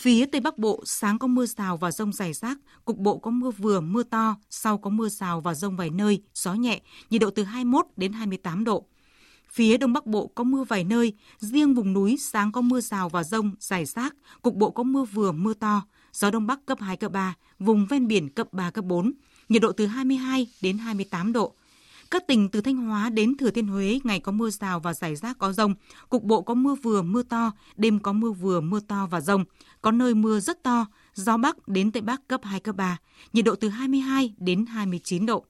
Phía 0.00 0.26
Tây 0.26 0.40
Bắc 0.40 0.58
Bộ, 0.58 0.82
sáng 0.86 1.18
có 1.18 1.26
mưa 1.26 1.46
rào 1.46 1.76
và 1.76 1.90
rông 1.90 2.12
rải 2.12 2.32
rác, 2.32 2.58
cục 2.84 2.98
bộ 2.98 3.18
có 3.18 3.30
mưa 3.30 3.50
vừa, 3.50 3.80
mưa 3.80 4.02
to, 4.02 4.36
sau 4.50 4.78
có 4.78 4.90
mưa 4.90 5.08
rào 5.08 5.40
và 5.40 5.54
rông 5.54 5.76
vài 5.76 5.90
nơi, 5.90 6.22
gió 6.34 6.54
nhẹ, 6.54 6.80
nhiệt 7.10 7.20
độ 7.20 7.30
từ 7.30 7.42
21 7.42 7.86
đến 7.96 8.12
28 8.12 8.64
độ. 8.64 8.86
Phía 9.52 9.76
Đông 9.76 9.92
Bắc 9.92 10.06
Bộ 10.06 10.26
có 10.26 10.44
mưa 10.44 10.64
vài 10.64 10.84
nơi, 10.84 11.12
riêng 11.38 11.74
vùng 11.74 11.92
núi 11.92 12.16
sáng 12.20 12.52
có 12.52 12.60
mưa 12.60 12.80
rào 12.80 13.08
và 13.08 13.24
rông, 13.24 13.54
rải 13.60 13.84
rác, 13.84 14.14
cục 14.42 14.54
bộ 14.54 14.70
có 14.70 14.82
mưa 14.82 15.04
vừa, 15.04 15.32
mưa 15.32 15.54
to, 15.54 15.82
gió 16.12 16.30
Đông 16.30 16.46
Bắc 16.46 16.66
cấp 16.66 16.78
2, 16.80 16.96
cấp 16.96 17.12
3, 17.12 17.34
vùng 17.58 17.86
ven 17.86 18.06
biển 18.06 18.28
cấp 18.28 18.52
3, 18.52 18.70
cấp 18.70 18.84
4, 18.84 19.12
nhiệt 19.48 19.62
độ 19.62 19.72
từ 19.72 19.86
22 19.86 20.46
đến 20.62 20.78
28 20.78 21.32
độ. 21.32 21.54
Các 22.10 22.26
tỉnh 22.26 22.48
từ 22.48 22.60
Thanh 22.60 22.76
Hóa 22.76 23.10
đến 23.10 23.36
Thừa 23.36 23.50
Thiên 23.50 23.66
Huế 23.66 23.98
ngày 24.04 24.20
có 24.20 24.32
mưa 24.32 24.50
rào 24.50 24.80
và 24.80 24.94
rải 24.94 25.16
rác 25.16 25.38
có 25.38 25.52
rông, 25.52 25.74
cục 26.08 26.22
bộ 26.22 26.42
có 26.42 26.54
mưa 26.54 26.74
vừa 26.74 27.02
mưa 27.02 27.22
to, 27.22 27.52
đêm 27.76 27.98
có 27.98 28.12
mưa 28.12 28.30
vừa 28.30 28.60
mưa 28.60 28.80
to 28.80 29.06
và 29.10 29.20
rông, 29.20 29.44
có 29.80 29.90
nơi 29.90 30.14
mưa 30.14 30.40
rất 30.40 30.62
to, 30.62 30.86
gió 31.14 31.36
bắc 31.36 31.68
đến 31.68 31.92
tây 31.92 32.02
bắc 32.02 32.28
cấp 32.28 32.40
2 32.44 32.60
cấp 32.60 32.76
3, 32.76 32.98
nhiệt 33.32 33.44
độ 33.44 33.54
từ 33.54 33.68
22 33.68 34.34
đến 34.38 34.66
29 34.66 35.26
độ. 35.26 35.44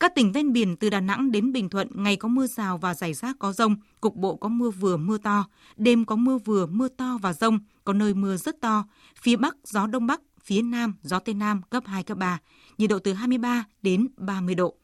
Các 0.00 0.14
tỉnh 0.14 0.32
ven 0.32 0.52
biển 0.52 0.76
từ 0.76 0.90
Đà 0.90 1.00
Nẵng 1.00 1.32
đến 1.32 1.52
Bình 1.52 1.68
Thuận 1.68 1.88
ngày 1.94 2.16
có 2.16 2.28
mưa 2.28 2.46
rào 2.46 2.78
và 2.78 2.94
rải 2.94 3.14
rác 3.14 3.36
có 3.38 3.52
rông, 3.52 3.76
cục 4.00 4.16
bộ 4.16 4.36
có 4.36 4.48
mưa 4.48 4.70
vừa 4.70 4.96
mưa 4.96 5.18
to, 5.18 5.44
đêm 5.76 6.04
có 6.04 6.16
mưa 6.16 6.38
vừa 6.38 6.66
mưa 6.66 6.88
to 6.88 7.18
và 7.22 7.32
rông, 7.32 7.58
có 7.84 7.92
nơi 7.92 8.14
mưa 8.14 8.36
rất 8.36 8.60
to. 8.60 8.84
Phía 9.20 9.36
Bắc 9.36 9.56
gió 9.64 9.86
Đông 9.86 10.06
Bắc, 10.06 10.20
phía 10.44 10.62
Nam 10.62 10.94
gió 11.02 11.18
Tây 11.18 11.34
Nam 11.34 11.62
cấp 11.70 11.82
2, 11.86 12.02
cấp 12.02 12.18
3, 12.18 12.38
nhiệt 12.78 12.90
độ 12.90 12.98
từ 12.98 13.12
23 13.12 13.64
đến 13.82 14.08
30 14.16 14.54
độ. 14.54 14.76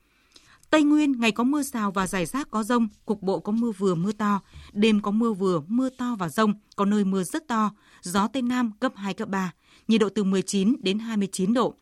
Tây 0.73 0.83
Nguyên 0.83 1.21
ngày 1.21 1.33
có 1.33 1.45
mưa 1.45 1.63
rào 1.63 1.91
và 1.91 2.07
rải 2.07 2.27
rác 2.27 2.51
có 2.51 2.63
rông, 2.63 2.89
cục 3.05 3.23
bộ 3.23 3.41
có 3.41 3.53
mưa 3.53 3.71
vừa 3.71 3.95
mưa 3.95 4.13
to, 4.13 4.41
đêm 4.73 5.01
có 5.01 5.11
mưa 5.11 5.33
vừa 5.33 5.61
mưa 5.69 5.89
to 5.89 6.17
và 6.19 6.29
rông, 6.29 6.55
có 6.77 6.85
nơi 6.85 7.05
mưa 7.05 7.23
rất 7.23 7.49
to, 7.49 7.71
gió 8.03 8.29
Tây 8.29 8.43
Nam 8.43 8.71
cấp 8.81 8.93
2, 8.97 9.15
cấp 9.15 9.29
3, 9.29 9.53
nhiệt 9.89 10.01
độ 10.01 10.09
từ 10.15 10.25
19 10.25 10.77
đến 10.83 10.99
29 10.99 11.55
độ. 11.55 11.75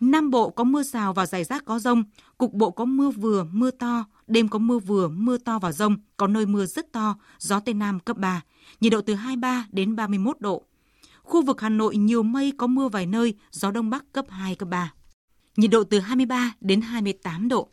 Nam 0.00 0.30
Bộ 0.30 0.50
có 0.50 0.64
mưa 0.64 0.82
rào 0.82 1.12
và 1.12 1.26
rải 1.26 1.44
rác 1.44 1.64
có 1.64 1.78
rông, 1.78 2.04
cục 2.38 2.52
bộ 2.52 2.70
có 2.70 2.84
mưa 2.84 3.10
vừa, 3.10 3.44
mưa 3.44 3.70
to, 3.70 4.04
đêm 4.26 4.48
có 4.48 4.58
mưa 4.58 4.78
vừa, 4.78 5.08
mưa 5.08 5.38
to 5.38 5.58
và 5.58 5.72
rông, 5.72 5.96
có 6.16 6.26
nơi 6.26 6.46
mưa 6.46 6.66
rất 6.66 6.92
to, 6.92 7.16
gió 7.38 7.60
Tây 7.60 7.74
Nam 7.74 8.00
cấp 8.00 8.16
3, 8.16 8.42
nhiệt 8.80 8.92
độ 8.92 9.00
từ 9.00 9.14
23 9.14 9.66
đến 9.70 9.96
31 9.96 10.40
độ. 10.40 10.64
Khu 11.22 11.42
vực 11.42 11.60
Hà 11.60 11.68
Nội 11.68 11.96
nhiều 11.96 12.22
mây 12.22 12.52
có 12.56 12.66
mưa 12.66 12.88
vài 12.88 13.06
nơi, 13.06 13.34
gió 13.50 13.70
Đông 13.70 13.90
Bắc 13.90 14.12
cấp 14.12 14.24
2, 14.28 14.54
cấp 14.54 14.68
3. 14.68 14.92
Nhiệt 15.56 15.70
độ 15.70 15.84
từ 15.84 16.00
23 16.00 16.52
đến 16.60 16.80
28 16.80 17.48
độ. 17.48 17.68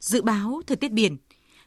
Dự 0.00 0.22
báo 0.22 0.60
thời 0.66 0.76
tiết 0.76 0.92
biển, 0.92 1.16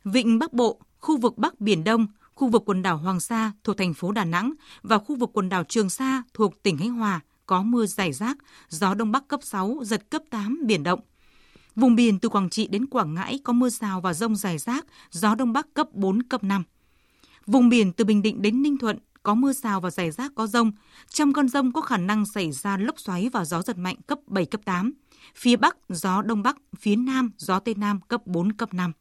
vịnh 0.04 0.40
Bắc 0.40 0.54
Bộ, 0.54 0.82
khu 1.00 1.18
vực 1.18 1.38
Bắc 1.38 1.60
Biển 1.62 1.84
Đông, 1.84 2.08
khu 2.36 2.48
vực 2.48 2.64
quần 2.66 2.82
đảo 2.82 2.98
Hoàng 2.98 3.20
Sa 3.20 3.52
thuộc 3.64 3.78
thành 3.78 3.94
phố 3.94 4.12
Đà 4.12 4.26
Nẵng 4.26 4.54
và 4.82 4.98
khu 4.98 5.16
vực 5.16 5.30
quần 5.34 5.50
đảo 5.50 5.64
Trường 5.64 5.90
Sa 5.90 6.24
thuộc 6.34 6.64
tỉnh 6.64 6.78
Khánh 6.78 6.94
Hòa 6.94 7.20
có 7.46 7.64
mưa 7.64 7.86
rải 7.86 8.14
rác, 8.14 8.38
gió 8.70 8.94
Đông 8.94 9.12
Bắc 9.12 9.28
cấp 9.28 9.40
6, 9.44 9.78
giật 9.82 10.10
cấp 10.10 10.22
8, 10.30 10.62
biển 10.66 10.84
động. 10.84 11.00
Vùng 11.76 11.96
biển 11.96 12.20
từ 12.20 12.30
Quảng 12.30 12.50
Trị 12.50 12.68
đến 12.68 12.86
Quảng 12.86 13.14
Ngãi 13.14 13.40
có 13.44 13.54
mưa 13.54 13.70
rào 13.70 14.02
và 14.02 14.14
rông 14.14 14.36
rải 14.36 14.58
rác, 14.58 14.86
gió 15.12 15.36
Đông 15.36 15.54
Bắc 15.54 15.74
cấp 15.74 15.88
4, 15.94 16.24
cấp 16.24 16.44
5. 16.44 16.64
Vùng 17.46 17.70
biển 17.70 17.94
từ 17.94 18.06
Bình 18.06 18.22
Định 18.22 18.42
đến 18.42 18.62
Ninh 18.62 18.78
Thuận 18.78 19.00
có 19.24 19.36
mưa 19.36 19.54
rào 19.54 19.82
và 19.82 19.92
rải 19.92 20.12
rác 20.12 20.32
có 20.36 20.48
rông. 20.48 20.72
Trong 21.10 21.34
cơn 21.34 21.50
rông 21.50 21.72
có 21.72 21.82
khả 21.82 21.98
năng 21.98 22.26
xảy 22.26 22.52
ra 22.52 22.78
lốc 22.78 23.00
xoáy 23.00 23.30
và 23.30 23.46
gió 23.46 23.62
giật 23.62 23.78
mạnh 23.78 23.96
cấp 24.08 24.20
7, 24.28 24.46
cấp 24.46 24.62
8. 24.66 24.94
Phía 25.36 25.56
Bắc, 25.56 25.78
gió 25.90 26.22
Đông 26.22 26.44
Bắc, 26.44 26.58
phía 26.78 26.96
Nam, 26.96 27.32
gió 27.38 27.60
Tây 27.60 27.76
Nam 27.78 28.00
cấp 28.08 28.22
4, 28.26 28.52
cấp 28.52 28.74
5. 28.74 28.92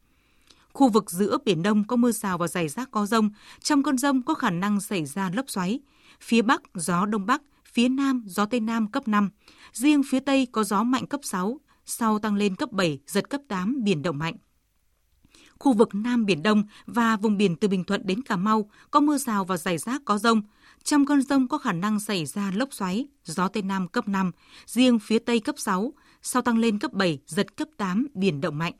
Khu 0.73 0.89
vực 0.89 1.11
giữa 1.11 1.37
Biển 1.45 1.63
Đông 1.63 1.83
có 1.83 1.95
mưa 1.95 2.11
rào 2.11 2.37
và 2.37 2.47
rải 2.47 2.67
rác 2.67 2.91
có 2.91 3.05
rông. 3.05 3.29
Trong 3.61 3.83
cơn 3.83 3.97
rông 3.97 4.21
có 4.21 4.33
khả 4.33 4.49
năng 4.49 4.81
xảy 4.81 5.05
ra 5.05 5.29
lốc 5.33 5.49
xoáy. 5.49 5.79
Phía 6.21 6.41
Bắc, 6.41 6.61
gió 6.73 7.05
Đông 7.05 7.25
Bắc, 7.25 7.41
phía 7.65 7.89
Nam, 7.89 8.23
gió 8.27 8.45
Tây 8.45 8.59
Nam 8.59 8.87
cấp 8.87 9.07
5. 9.07 9.29
Riêng 9.73 10.03
phía 10.03 10.19
Tây 10.19 10.47
có 10.51 10.63
gió 10.63 10.83
mạnh 10.83 11.07
cấp 11.07 11.19
6, 11.23 11.59
sau 11.85 12.19
tăng 12.19 12.35
lên 12.35 12.55
cấp 12.55 12.71
7, 12.71 12.99
giật 13.07 13.29
cấp 13.29 13.41
8, 13.47 13.83
biển 13.83 14.01
động 14.01 14.17
mạnh. 14.17 14.35
Khu 15.59 15.73
vực 15.73 15.89
Nam 15.95 16.25
Biển 16.25 16.43
Đông 16.43 16.63
và 16.85 17.17
vùng 17.17 17.37
biển 17.37 17.55
từ 17.55 17.67
Bình 17.67 17.83
Thuận 17.83 18.01
đến 18.05 18.21
Cà 18.21 18.35
Mau 18.35 18.69
có 18.91 18.99
mưa 18.99 19.17
rào 19.17 19.45
và 19.45 19.57
rải 19.57 19.77
rác 19.77 20.01
có 20.05 20.17
rông. 20.17 20.41
Trong 20.83 21.05
cơn 21.05 21.21
rông 21.21 21.47
có 21.47 21.57
khả 21.57 21.73
năng 21.73 21.99
xảy 21.99 22.25
ra 22.25 22.51
lốc 22.55 22.73
xoáy, 22.73 23.07
gió 23.23 23.47
Tây 23.47 23.63
Nam 23.63 23.87
cấp 23.87 24.07
5, 24.07 24.31
riêng 24.65 24.99
phía 24.99 25.19
Tây 25.19 25.39
cấp 25.39 25.55
6, 25.57 25.93
sau 26.21 26.41
tăng 26.41 26.57
lên 26.57 26.79
cấp 26.79 26.93
7, 26.93 27.19
giật 27.27 27.57
cấp 27.57 27.67
8, 27.77 28.07
biển 28.13 28.41
động 28.41 28.57
mạnh. 28.57 28.73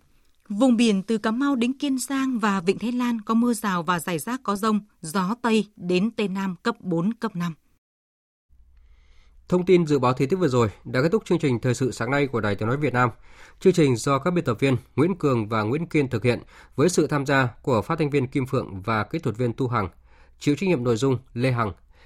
Vùng 0.50 0.78
biển 0.78 1.04
từ 1.04 1.18
Cà 1.18 1.32
Mau 1.32 1.56
đến 1.56 1.74
Kiên 1.74 1.98
Giang 1.98 2.40
và 2.40 2.62
Vịnh 2.62 2.80
Thái 2.80 2.92
Lan 2.92 3.22
có 3.22 3.34
mưa 3.34 3.54
rào 3.54 3.84
và 3.84 4.00
rải 4.00 4.20
rác 4.20 4.40
có 4.44 4.56
rông, 4.56 4.80
gió 5.02 5.36
Tây 5.42 5.66
đến 5.76 6.12
Tây 6.12 6.28
Nam 6.28 6.56
cấp 6.64 6.76
4, 6.80 7.14
cấp 7.14 7.36
5. 7.36 7.54
Thông 9.48 9.66
tin 9.66 9.88
dự 9.88 10.00
báo 10.00 10.14
thời 10.14 10.28
tiết 10.28 10.36
vừa 10.36 10.48
rồi 10.48 10.70
đã 10.86 11.02
kết 11.02 11.10
thúc 11.12 11.26
chương 11.26 11.40
trình 11.40 11.60
thời 11.60 11.74
sự 11.74 11.92
sáng 11.92 12.12
nay 12.12 12.28
của 12.28 12.42
Đài 12.42 12.56
Tiếng 12.56 12.68
nói 12.68 12.78
Việt 12.78 12.94
Nam. 12.94 13.10
Chương 13.60 13.74
trình 13.74 13.96
do 13.96 14.20
các 14.20 14.32
biên 14.32 14.46
tập 14.46 14.58
viên 14.60 14.78
Nguyễn 14.96 15.16
Cường 15.16 15.50
và 15.50 15.62
Nguyễn 15.62 15.88
Kiên 15.88 16.10
thực 16.10 16.24
hiện 16.24 16.40
với 16.76 16.90
sự 16.90 17.08
tham 17.08 17.26
gia 17.26 17.50
của 17.62 17.82
phát 17.82 18.00
thanh 18.00 18.10
viên 18.10 18.28
Kim 18.28 18.46
Phượng 18.46 18.82
và 18.82 19.04
kỹ 19.04 19.20
thuật 19.20 19.38
viên 19.38 19.54
Tu 19.54 19.68
Hằng. 19.68 19.90
Chịu 20.40 20.56
trách 20.56 20.70
nhiệm 20.70 20.84
nội 20.84 20.98
dung 20.98 21.18
Lê 21.34 21.52
Hằng. 21.52 21.72